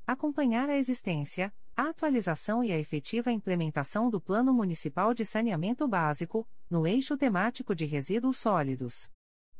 Acompanhar 0.05 0.69
a 0.69 0.77
existência, 0.77 1.53
a 1.75 1.89
atualização 1.89 2.63
e 2.63 2.71
a 2.71 2.79
efetiva 2.79 3.31
implementação 3.31 4.09
do 4.09 4.21
Plano 4.21 4.53
Municipal 4.53 5.13
de 5.13 5.25
Saneamento 5.25 5.87
Básico, 5.87 6.47
no 6.69 6.87
eixo 6.87 7.17
temático 7.17 7.75
de 7.75 7.85
resíduos 7.85 8.37
sólidos 8.37 9.09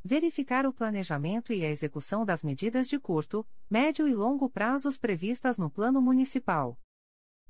verificar 0.06 0.64
o 0.66 0.72
planejamento 0.72 1.52
e 1.52 1.64
a 1.64 1.70
execução 1.70 2.24
das 2.24 2.44
medidas 2.44 2.88
de 2.88 2.98
curto, 2.98 3.46
médio 3.68 4.08
e 4.08 4.14
longo 4.14 4.48
prazos 4.48 4.96
previstas 4.96 5.58
no 5.58 5.68
Plano 5.68 6.00
Municipal. 6.00 6.78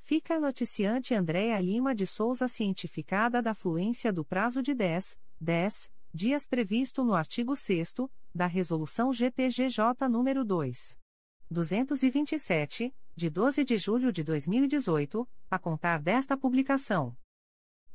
Fica 0.02 0.36
a 0.36 0.40
noticiante 0.40 1.16
Andréa 1.16 1.58
Lima 1.62 1.96
de 1.96 2.06
Souza 2.06 2.50
cientificada 2.50 3.42
da 3.42 3.54
fluência 3.54 4.12
do 4.12 4.26
prazo 4.26 4.62
de 4.62 4.74
10, 4.74 5.18
10 5.40 5.90
dias 6.14 6.46
previsto 6.46 7.06
no 7.06 7.14
artigo 7.14 7.56
6 7.56 7.96
da 8.36 8.48
Resolução 8.48 9.14
GPGJ 9.14 10.10
nº 10.10 10.44
2. 10.44 11.00
227, 11.50 12.94
de 13.16 13.30
12 13.30 13.64
de 13.64 13.78
julho 13.78 14.12
de 14.12 14.26
2018, 14.26 15.26
a 15.50 15.58
contar 15.58 16.02
desta 16.02 16.36
publicação. 16.36 17.16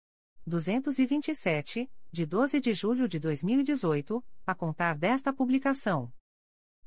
227, 0.46 1.90
de 2.10 2.24
12 2.24 2.60
de 2.60 2.72
julho 2.72 3.06
de 3.06 3.18
2018, 3.18 4.24
a 4.46 4.54
contar 4.54 4.96
desta 4.96 5.30
publicação. 5.32 6.10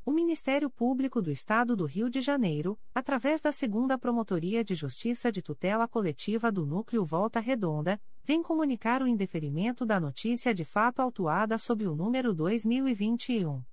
O 0.04 0.12
Ministério 0.12 0.68
Público 0.68 1.22
do 1.22 1.30
Estado 1.30 1.76
do 1.76 1.86
Rio 1.86 2.10
de 2.10 2.22
Janeiro, 2.22 2.76
através 2.94 3.40
da 3.40 3.52
Segunda 3.52 4.00
Promotoria 4.00 4.64
de 4.64 4.74
Justiça 4.74 5.32
de 5.32 5.44
Tutela 5.44 5.88
Coletiva 5.88 6.52
do 6.52 6.66
Núcleo 6.66 7.06
Volta 7.06 7.40
Redonda, 7.40 8.02
vem 8.24 8.42
comunicar 8.42 9.04
o 9.04 9.08
indeferimento 9.08 9.86
da 9.86 10.00
notícia 10.00 10.56
de 10.56 10.66
fato 10.66 11.02
autuada 11.02 11.60
sob 11.60 11.86
o 11.86 11.96
número 11.96 12.34
2021 12.34 13.64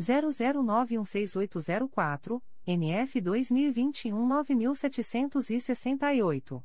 00916804, 0.00 2.42
NF 2.66 3.20
2021 3.20 4.26
9768. 4.26 6.64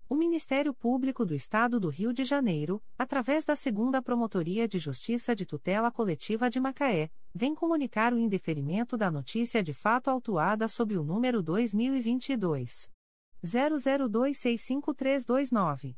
O 0.09 0.15
Ministério 0.15 0.73
Público 0.73 1.25
do 1.25 1.35
Estado 1.35 1.81
do 1.81 1.89
Rio 1.89 2.13
de 2.13 2.23
Janeiro, 2.23 2.81
através 2.97 3.43
da 3.43 3.57
Segunda 3.57 4.01
Promotoria 4.01 4.65
de 4.67 4.79
Justiça 4.79 5.35
de 5.35 5.45
Tutela 5.45 5.91
Coletiva 5.91 6.49
de 6.49 6.61
Macaé, 6.61 7.11
vem 7.33 7.53
comunicar 7.53 8.13
o 8.13 8.17
indeferimento 8.17 8.95
da 8.95 9.11
notícia 9.11 9.61
de 9.61 9.73
fato 9.73 10.09
autuada 10.09 10.69
sob 10.69 10.97
o 10.97 11.03
número 11.03 11.43
2022 11.43 12.89
00265329. 13.43 15.97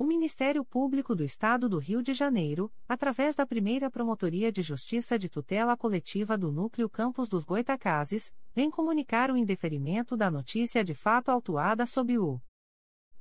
O 0.00 0.04
Ministério 0.04 0.64
Público 0.64 1.14
do 1.14 1.22
Estado 1.22 1.68
do 1.68 1.76
Rio 1.76 2.02
de 2.02 2.14
Janeiro, 2.14 2.72
através 2.88 3.36
da 3.36 3.44
primeira 3.44 3.90
Promotoria 3.90 4.50
de 4.50 4.62
Justiça 4.62 5.18
de 5.18 5.28
Tutela 5.28 5.76
Coletiva 5.76 6.38
do 6.38 6.50
Núcleo 6.50 6.88
Campos 6.88 7.28
dos 7.28 7.44
Goitacazes, 7.44 8.32
vem 8.54 8.70
comunicar 8.70 9.30
o 9.30 9.36
indeferimento 9.36 10.16
da 10.16 10.30
notícia 10.30 10.82
de 10.82 10.94
fato 10.94 11.28
autuada 11.28 11.84
sob 11.84 12.16
o 12.16 12.40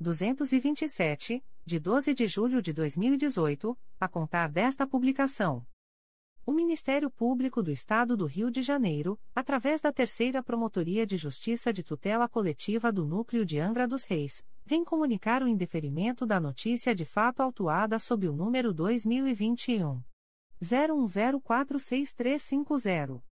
227, 0.00 1.44
de 1.64 1.78
12 1.78 2.14
de 2.14 2.26
julho 2.26 2.60
de 2.60 2.72
2018, 2.72 3.78
a 4.00 4.08
contar 4.08 4.50
desta 4.50 4.84
publicação. 4.86 5.64
O 6.46 6.52
Ministério 6.52 7.10
Público 7.10 7.62
do 7.62 7.70
Estado 7.70 8.14
do 8.16 8.26
Rio 8.26 8.50
de 8.50 8.60
Janeiro, 8.60 9.18
através 9.34 9.80
da 9.80 9.90
Terceira 9.90 10.42
Promotoria 10.42 11.06
de 11.06 11.16
Justiça 11.16 11.72
de 11.72 11.82
Tutela 11.82 12.28
Coletiva 12.28 12.92
do 12.92 13.06
Núcleo 13.06 13.46
de 13.46 13.58
Angra 13.58 13.88
dos 13.88 14.04
Reis, 14.04 14.44
vem 14.64 14.84
comunicar 14.84 15.42
o 15.42 15.48
indeferimento 15.48 16.26
da 16.26 16.38
notícia 16.38 16.94
de 16.94 17.06
fato 17.06 17.40
autuada 17.40 17.98
sob 17.98 18.28
o 18.28 18.32
número 18.32 18.74
2021 18.74 20.02
01046350. 20.62 23.33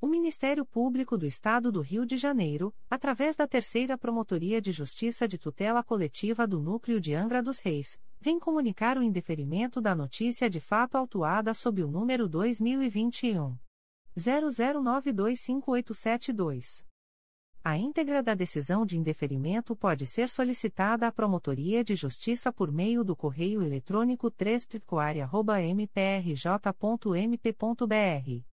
O 0.00 0.06
Ministério 0.06 0.64
Público 0.66 1.16
do 1.16 1.26
Estado 1.26 1.72
do 1.72 1.80
Rio 1.80 2.04
de 2.04 2.16
Janeiro, 2.16 2.74
através 2.90 3.36
da 3.36 3.46
Terceira 3.46 3.96
Promotoria 3.96 4.60
de 4.60 4.72
Justiça 4.72 5.26
de 5.26 5.38
Tutela 5.38 5.82
Coletiva 5.82 6.46
do 6.46 6.60
Núcleo 6.60 7.00
de 7.00 7.14
Angra 7.14 7.42
dos 7.42 7.58
Reis, 7.58 7.98
vem 8.20 8.38
comunicar 8.38 8.98
o 8.98 9.02
indeferimento 9.02 9.80
da 9.80 9.94
notícia 9.94 10.50
de 10.50 10.60
fato 10.60 10.96
autuada 10.96 11.54
sob 11.54 11.82
o 11.82 11.88
número 11.88 12.28
2021 12.28 13.56
00925872. 14.16 16.84
A 17.62 17.78
íntegra 17.78 18.22
da 18.22 18.34
decisão 18.34 18.84
de 18.84 18.98
indeferimento 18.98 19.74
pode 19.74 20.06
ser 20.06 20.28
solicitada 20.28 21.06
à 21.06 21.12
Promotoria 21.12 21.82
de 21.82 21.96
Justiça 21.96 22.52
por 22.52 22.70
meio 22.70 23.02
do 23.02 23.16
correio 23.16 23.62
eletrônico 23.62 24.30
3 24.30 24.68
mprj.mp.br 25.74 28.53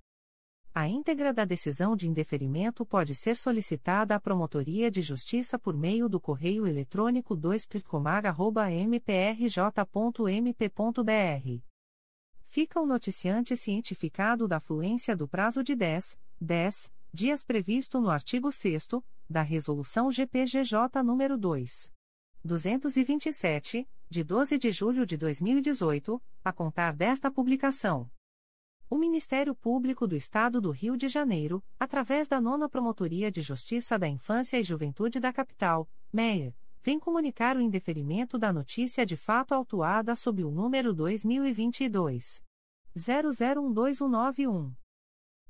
A 0.73 0.87
íntegra 0.89 1.31
da 1.31 1.45
decisão 1.45 1.95
de 1.95 2.05
indeferimento 2.05 2.85
pode 2.85 3.15
ser 3.15 3.37
solicitada 3.37 4.13
à 4.13 4.19
Promotoria 4.19 4.91
de 4.91 5.01
Justiça 5.01 5.57
por 5.57 5.73
meio 5.73 6.09
do 6.09 6.19
correio 6.19 6.67
eletrônico 6.67 7.33
2 7.33 7.65
mprj.mp.br. 8.85 9.85
Fica 12.43 12.81
o 12.81 12.85
noticiante 12.85 13.55
cientificado 13.55 14.49
da 14.49 14.59
fluência 14.59 15.15
do 15.15 15.29
prazo 15.29 15.63
de 15.63 15.75
10, 15.75 16.19
10 16.41 16.91
dias 17.13 17.45
previsto 17.45 18.01
no 18.01 18.09
artigo 18.09 18.51
6 18.51 18.89
da 19.29 19.41
Resolução 19.41 20.11
GPGJ 20.11 21.01
nº 21.03 21.37
2. 21.37 21.91
227, 22.43 23.89
de 24.09 24.23
12 24.23 24.57
de 24.57 24.71
julho 24.71 25.05
de 25.05 25.17
2018, 25.17 26.21
a 26.43 26.53
contar 26.53 26.93
desta 26.93 27.31
publicação. 27.31 28.09
O 28.87 28.97
Ministério 28.97 29.55
Público 29.55 30.07
do 30.07 30.15
Estado 30.15 30.61
do 30.61 30.69
Rio 30.69 30.95
de 30.95 31.07
Janeiro, 31.07 31.63
através 31.79 32.27
da 32.27 32.39
Nona 32.39 32.69
Promotoria 32.69 33.31
de 33.31 33.41
Justiça 33.41 33.97
da 33.97 34.07
Infância 34.07 34.59
e 34.59 34.63
Juventude 34.63 35.19
da 35.19 35.33
Capital, 35.33 35.89
MEIR, 36.13 36.53
vem 36.83 36.99
comunicar 36.99 37.57
o 37.57 37.61
indeferimento 37.61 38.37
da 38.37 38.53
notícia 38.53 39.03
de 39.03 39.17
fato 39.17 39.53
autuada 39.53 40.15
sob 40.15 40.43
o 40.43 40.51
número 40.51 40.93
2022 40.93 42.43
001291. 42.95 44.84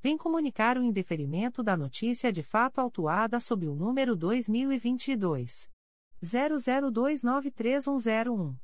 vem 0.00 0.16
comunicar 0.16 0.78
o 0.78 0.82
indeferimento 0.82 1.62
da 1.62 1.76
notícia 1.76 2.32
de 2.32 2.42
fato 2.42 2.80
autuada 2.80 3.38
sob 3.40 3.66
o 3.66 3.74
número 3.74 4.16
2022. 4.16 5.68
00293101. 6.22 8.56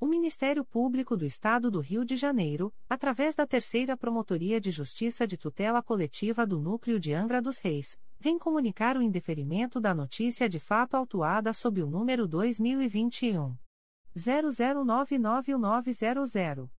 O 0.00 0.06
Ministério 0.06 0.64
Público 0.64 1.14
do 1.14 1.26
Estado 1.26 1.70
do 1.70 1.78
Rio 1.78 2.06
de 2.06 2.16
Janeiro, 2.16 2.72
através 2.88 3.34
da 3.34 3.46
Terceira 3.46 3.98
Promotoria 3.98 4.58
de 4.58 4.70
Justiça 4.70 5.26
de 5.26 5.36
Tutela 5.36 5.82
Coletiva 5.82 6.46
do 6.46 6.58
Núcleo 6.58 6.98
de 6.98 7.12
Angra 7.12 7.42
dos 7.42 7.58
Reis, 7.58 8.00
vem 8.18 8.38
comunicar 8.38 8.96
o 8.96 9.02
indeferimento 9.02 9.78
da 9.78 9.94
notícia 9.94 10.48
de 10.48 10.58
fato 10.58 10.94
autuada 10.94 11.52
sob 11.52 11.82
o 11.82 11.86
número 11.86 12.26
2021 12.26 13.54
00991900. 14.16 16.70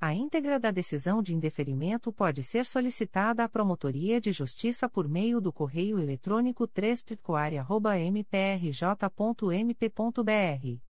A 0.00 0.12
íntegra 0.12 0.58
da 0.58 0.72
decisão 0.72 1.22
de 1.22 1.32
indeferimento 1.32 2.12
pode 2.12 2.42
ser 2.42 2.66
solicitada 2.66 3.44
à 3.44 3.48
Promotoria 3.48 4.20
de 4.20 4.32
Justiça 4.32 4.88
por 4.88 5.08
meio 5.08 5.40
do 5.40 5.52
correio 5.52 6.00
eletrônico 6.00 6.66
3 6.66 7.04
mprj.mp.br. 8.10 10.89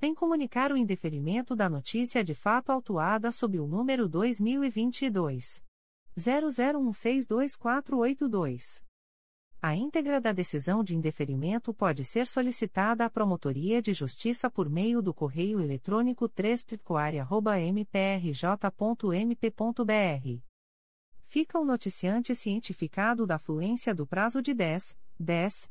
vem 0.00 0.14
comunicar 0.14 0.72
o 0.72 0.78
indeferimento 0.78 1.54
da 1.54 1.68
notícia 1.68 2.24
de 2.24 2.34
fato 2.34 2.72
autuada 2.72 3.30
sob 3.30 3.60
o 3.60 3.66
número 3.66 4.08
2022 4.08 5.62
00162482. 6.18 8.82
A 9.62 9.76
íntegra 9.76 10.18
da 10.18 10.32
decisão 10.32 10.82
de 10.82 10.96
indeferimento 10.96 11.74
pode 11.74 12.02
ser 12.02 12.26
solicitada 12.26 13.04
à 13.04 13.10
Promotoria 13.10 13.82
de 13.82 13.92
Justiça 13.92 14.50
por 14.50 14.70
meio 14.70 15.02
do 15.02 15.12
correio 15.12 15.60
eletrônico 15.60 16.26
3 16.26 16.64
mprj.mp.br. 17.70 18.40
Fica 21.24 21.58
o 21.58 21.64
noticiante 21.64 22.34
cientificado 22.34 23.26
da 23.26 23.38
fluência 23.38 23.94
do 23.94 24.06
prazo 24.06 24.40
de 24.40 24.54
10, 24.54 24.96
10 25.18 25.70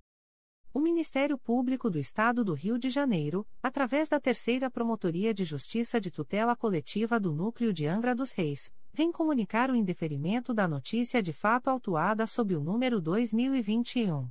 O 0.73 0.79
Ministério 0.79 1.37
Público 1.37 1.89
do 1.89 1.99
Estado 1.99 2.45
do 2.45 2.53
Rio 2.53 2.79
de 2.79 2.89
Janeiro, 2.89 3.45
através 3.61 4.07
da 4.07 4.21
Terceira 4.21 4.71
Promotoria 4.71 5.33
de 5.33 5.43
Justiça 5.43 5.99
de 5.99 6.09
Tutela 6.09 6.55
Coletiva 6.55 7.19
do 7.19 7.33
Núcleo 7.33 7.73
de 7.73 7.85
Angra 7.85 8.15
dos 8.15 8.31
Reis, 8.31 8.71
vem 8.93 9.11
comunicar 9.11 9.69
o 9.69 9.75
indeferimento 9.75 10.53
da 10.53 10.69
notícia 10.69 11.21
de 11.21 11.33
fato 11.33 11.69
autuada 11.69 12.25
sob 12.25 12.55
o 12.55 12.61
número 12.61 13.01
2021 13.01 14.29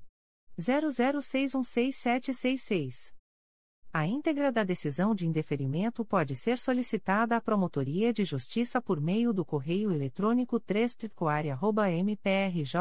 00616766. 0.59 3.13
A 3.93 4.07
íntegra 4.07 4.51
da 4.51 4.65
decisão 4.65 5.15
de 5.15 5.27
indeferimento 5.27 6.07
pode 6.07 6.35
ser 6.35 6.57
solicitada 6.57 7.37
à 7.37 7.41
Promotoria 7.41 8.15
de 8.15 8.25
Justiça 8.25 8.81
por 8.81 8.99
meio 8.99 9.35
do 9.35 9.45
correio 9.45 9.93
eletrônico 9.93 10.59
3 10.59 10.97
mprj.mp.br 12.03 12.81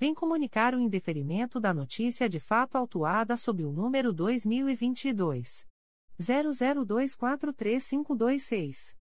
vem 0.00 0.12
comunicar 0.14 0.74
o 0.74 0.80
indeferimento 0.80 1.60
da 1.60 1.74
notícia 1.74 2.26
de 2.26 2.40
fato 2.40 2.76
autuada 2.76 3.36
sob 3.36 3.66
o 3.66 3.70
número 3.70 4.14
2022. 4.14 5.66
00243526. 6.18 8.96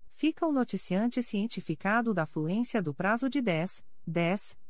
Fica 0.08 0.48
o 0.48 0.54
noticiante 0.54 1.22
cientificado 1.22 2.14
da 2.14 2.26
fluência 2.26 2.82
do 2.82 2.94
prazo 2.94 3.30
de 3.30 3.42
10, 3.42 3.84
10 4.08 4.58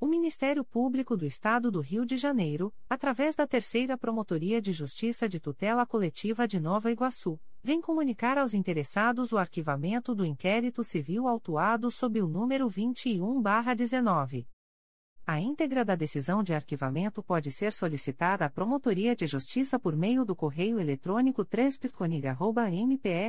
O 0.00 0.06
Ministério 0.06 0.64
Público 0.64 1.16
do 1.16 1.26
Estado 1.26 1.72
do 1.72 1.80
Rio 1.80 2.06
de 2.06 2.16
Janeiro, 2.16 2.72
através 2.88 3.34
da 3.34 3.48
Terceira 3.48 3.98
Promotoria 3.98 4.62
de 4.62 4.72
Justiça 4.72 5.28
de 5.28 5.40
Tutela 5.40 5.84
Coletiva 5.84 6.46
de 6.46 6.60
Nova 6.60 6.92
Iguaçu, 6.92 7.36
vem 7.60 7.80
comunicar 7.80 8.38
aos 8.38 8.54
interessados 8.54 9.32
o 9.32 9.38
arquivamento 9.38 10.14
do 10.14 10.24
inquérito 10.24 10.84
civil 10.84 11.26
autuado 11.26 11.90
sob 11.90 12.22
o 12.22 12.28
número 12.28 12.68
21-19. 12.68 14.46
A 15.26 15.40
íntegra 15.40 15.84
da 15.84 15.96
decisão 15.96 16.44
de 16.44 16.54
arquivamento 16.54 17.20
pode 17.20 17.50
ser 17.50 17.72
solicitada 17.72 18.44
à 18.44 18.48
Promotoria 18.48 19.16
de 19.16 19.26
Justiça 19.26 19.80
por 19.80 19.96
meio 19.96 20.24
do 20.24 20.36
correio 20.36 20.78
eletrônico 20.78 21.44
3 21.44 21.76
mprj.mp.br 21.76 23.28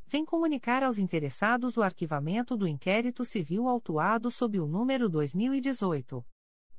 vem 0.11 0.23
comunicar 0.25 0.83
aos 0.83 0.99
interessados 0.99 1.77
o 1.77 1.81
arquivamento 1.81 2.57
do 2.57 2.67
inquérito 2.67 3.23
civil 3.23 3.69
autuado 3.69 4.29
sob 4.29 4.59
o 4.59 4.67
número 4.67 5.07
2018 5.07 6.21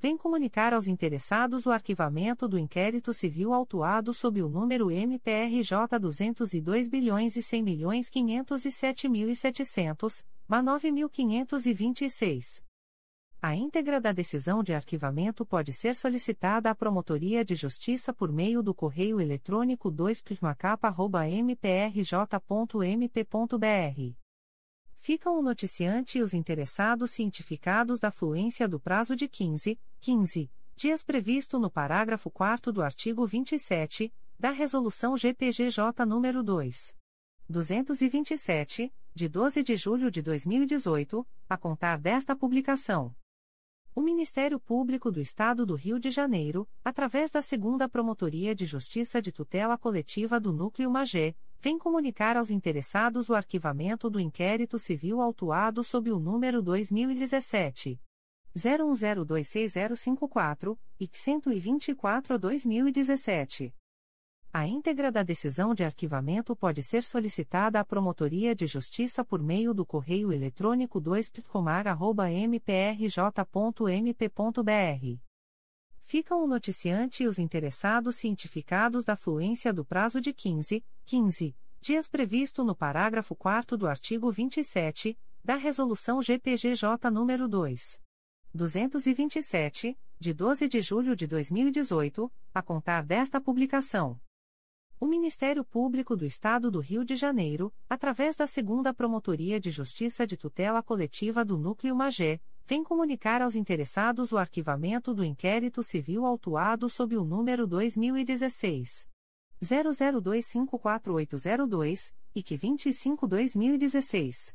vem 0.00 0.16
comunicar 0.16 0.72
aos 0.72 0.88
interessados 0.88 1.66
o 1.66 1.70
arquivamento 1.70 2.48
do 2.48 2.58
inquérito 2.58 3.12
civil 3.12 3.52
autuado 3.52 4.14
sob 4.14 4.42
o 4.42 4.48
número 4.48 4.90
MPRJ 4.90 5.98
202 6.00 6.88
bilhões 6.88 7.36
e 7.36 7.42
100 7.42 7.62
milhões 7.62 8.08
507.700, 8.08 10.24
MA 10.48 10.62
9.526. 10.62 12.62
A 13.42 13.54
íntegra 13.54 14.00
da 14.00 14.12
decisão 14.12 14.62
de 14.62 14.72
arquivamento 14.72 15.44
pode 15.44 15.72
ser 15.72 15.94
solicitada 15.94 16.70
à 16.70 16.74
Promotoria 16.74 17.44
de 17.44 17.54
Justiça 17.54 18.12
por 18.12 18.32
meio 18.32 18.62
do 18.62 18.74
correio 18.74 19.20
eletrônico 19.20 19.90
2 19.90 20.22
mprj.mp.br 21.46 24.20
ficam 25.00 25.38
o 25.38 25.42
noticiante 25.42 26.18
e 26.18 26.22
os 26.22 26.34
interessados 26.34 27.12
cientificados 27.12 27.98
da 27.98 28.10
fluência 28.10 28.68
do 28.68 28.78
prazo 28.78 29.16
de 29.16 29.26
15, 29.26 29.80
15 30.00 30.50
dias 30.74 31.04
previsto 31.04 31.58
no 31.58 31.70
parágrafo 31.70 32.30
4 32.30 32.72
do 32.72 32.82
artigo 32.82 33.26
27 33.26 34.10
da 34.38 34.50
Resolução 34.50 35.14
GPGJ 35.14 36.06
nº 36.06 36.42
2. 36.42 36.96
227, 37.46 38.90
de 39.14 39.28
12 39.28 39.62
de 39.62 39.76
julho 39.76 40.10
de 40.10 40.22
2018, 40.22 41.26
a 41.46 41.56
contar 41.58 41.98
desta 41.98 42.34
publicação. 42.34 43.14
O 43.94 44.00
Ministério 44.00 44.58
Público 44.58 45.10
do 45.10 45.20
Estado 45.20 45.66
do 45.66 45.74
Rio 45.74 45.98
de 46.00 46.08
Janeiro, 46.08 46.66
através 46.82 47.30
da 47.30 47.42
Segunda 47.42 47.86
Promotoria 47.86 48.54
de 48.54 48.64
Justiça 48.64 49.20
de 49.20 49.30
Tutela 49.30 49.76
Coletiva 49.76 50.40
do 50.40 50.50
Núcleo 50.50 50.90
Magé, 50.90 51.34
vem 51.58 51.76
comunicar 51.76 52.38
aos 52.38 52.50
interessados 52.50 53.28
o 53.28 53.34
arquivamento 53.34 54.08
do 54.08 54.18
inquérito 54.18 54.78
civil 54.78 55.20
autuado 55.20 55.84
sob 55.84 56.10
o 56.10 56.18
número 56.18 56.62
2017 56.62 58.00
01026054 58.56 60.78
e 60.98 61.06
124/2017. 61.06 63.74
A 64.52 64.66
íntegra 64.66 65.12
da 65.12 65.22
decisão 65.22 65.72
de 65.72 65.84
arquivamento 65.84 66.56
pode 66.56 66.82
ser 66.82 67.04
solicitada 67.04 67.78
à 67.78 67.84
Promotoria 67.84 68.52
de 68.52 68.66
Justiça 68.66 69.24
por 69.24 69.40
meio 69.40 69.72
do 69.72 69.86
correio 69.86 70.32
eletrônico 70.32 71.00
2 71.00 71.30
mprj.mp.br. 72.48 75.20
Ficam 76.00 76.42
o 76.42 76.48
noticiante 76.48 77.22
e 77.22 77.28
os 77.28 77.38
interessados 77.38 78.16
cientificados 78.16 79.04
da 79.04 79.14
fluência 79.14 79.72
do 79.72 79.84
prazo 79.84 80.20
de 80.20 80.32
15, 80.32 80.84
15 81.04 81.56
dias 81.80 82.08
previsto 82.08 82.64
no 82.64 82.74
parágrafo 82.74 83.36
4 83.36 83.76
do 83.76 83.86
artigo 83.86 84.32
27 84.32 85.16
da 85.44 85.54
Resolução 85.54 86.20
GPGJ 86.20 87.08
nº 87.08 87.46
2. 87.46 88.00
227, 88.52 89.96
de 90.18 90.34
12 90.34 90.68
de 90.68 90.80
julho 90.80 91.14
de 91.14 91.24
2018, 91.26 92.30
a 92.52 92.60
contar 92.60 93.04
desta 93.04 93.40
publicação. 93.40 94.20
O 94.98 95.06
Ministério 95.06 95.64
Público 95.64 96.16
do 96.16 96.26
Estado 96.26 96.70
do 96.70 96.80
Rio 96.80 97.04
de 97.04 97.16
Janeiro, 97.16 97.72
através 97.88 98.36
da 98.36 98.46
Segunda 98.46 98.92
Promotoria 98.92 99.58
de 99.58 99.70
Justiça 99.70 100.26
de 100.26 100.36
Tutela 100.36 100.82
Coletiva 100.82 101.42
do 101.44 101.56
Núcleo 101.56 101.96
Magé, 101.96 102.38
vem 102.66 102.84
comunicar 102.84 103.40
aos 103.40 103.54
interessados 103.54 104.30
o 104.30 104.36
arquivamento 104.36 105.14
do 105.14 105.24
inquérito 105.24 105.82
civil 105.82 106.26
autuado 106.26 106.86
sob 106.88 107.16
o 107.16 107.24
número 107.24 107.66
2016 107.66 109.08
00254802 109.62 112.14
e 112.34 112.42
que 112.42 112.56
25/2016. 112.56 114.54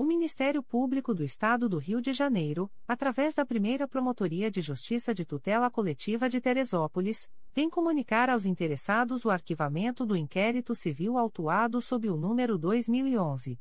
O 0.00 0.04
Ministério 0.04 0.62
Público 0.62 1.12
do 1.12 1.24
Estado 1.24 1.68
do 1.68 1.76
Rio 1.76 2.00
de 2.00 2.12
Janeiro, 2.12 2.70
através 2.86 3.34
da 3.34 3.44
primeira 3.44 3.88
Promotoria 3.88 4.48
de 4.48 4.62
Justiça 4.62 5.12
de 5.12 5.24
Tutela 5.24 5.68
Coletiva 5.68 6.28
de 6.28 6.40
Teresópolis, 6.40 7.28
vem 7.52 7.68
comunicar 7.68 8.30
aos 8.30 8.46
interessados 8.46 9.24
o 9.24 9.30
arquivamento 9.30 10.06
do 10.06 10.16
inquérito 10.16 10.72
civil 10.72 11.18
autuado 11.18 11.80
sob 11.80 12.08
o 12.08 12.16
número 12.16 12.56
2011. 12.56 13.58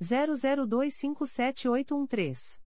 00257813. 0.00 2.58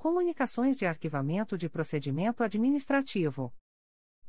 Comunicações 0.00 0.76
de 0.78 0.86
Arquivamento 0.86 1.58
de 1.58 1.68
Procedimento 1.68 2.42
Administrativo. 2.42 3.52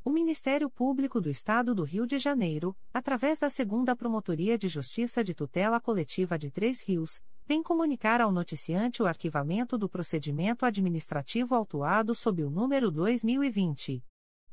O 0.04 0.10
Ministério 0.10 0.68
Público 0.68 1.18
do 1.18 1.30
Estado 1.30 1.74
do 1.74 1.82
Rio 1.82 2.06
de 2.06 2.18
Janeiro, 2.18 2.76
através 2.92 3.38
da 3.38 3.48
Segunda 3.48 3.96
Promotoria 3.96 4.58
de 4.58 4.68
Justiça 4.68 5.24
de 5.24 5.32
Tutela 5.32 5.80
Coletiva 5.80 6.38
de 6.38 6.50
Três 6.50 6.82
Rios, 6.82 7.22
vem 7.46 7.62
comunicar 7.62 8.20
ao 8.20 8.30
noticiante 8.30 9.02
o 9.02 9.06
arquivamento 9.06 9.78
do 9.78 9.88
procedimento 9.88 10.66
administrativo 10.66 11.54
autuado 11.54 12.14
sob 12.14 12.44
o 12.44 12.50
número 12.50 12.90
2020 12.90 14.04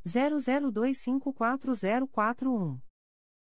00254041. 0.08 2.80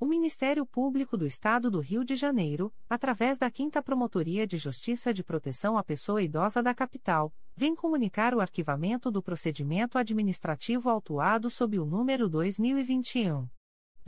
O 0.00 0.06
Ministério 0.06 0.64
Público 0.64 1.14
do 1.14 1.26
Estado 1.26 1.70
do 1.70 1.78
Rio 1.78 2.02
de 2.02 2.16
Janeiro, 2.16 2.72
através 2.88 3.36
da 3.36 3.50
5 3.50 3.82
Promotoria 3.82 4.46
de 4.46 4.56
Justiça 4.56 5.12
de 5.12 5.22
Proteção 5.22 5.76
à 5.76 5.84
Pessoa 5.84 6.22
Idosa 6.22 6.62
da 6.62 6.74
Capital, 6.74 7.30
vem 7.54 7.74
comunicar 7.74 8.34
o 8.34 8.40
arquivamento 8.40 9.10
do 9.10 9.22
procedimento 9.22 9.98
administrativo 9.98 10.88
autuado 10.88 11.50
sob 11.50 11.78
o 11.78 11.84
número 11.84 12.30
2021 12.30 13.46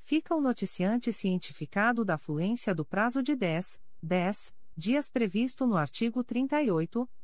Fica 0.00 0.36
o 0.36 0.40
noticiante 0.40 1.12
cientificado 1.12 2.04
da 2.04 2.16
fluência 2.16 2.72
do 2.74 2.84
prazo 2.84 3.20
de 3.22 3.34
10, 3.34 3.80
10 4.02 4.54
dias 4.76 5.08
previsto 5.08 5.66
no 5.66 5.76
artigo 5.76 6.22
38 6.22 7.08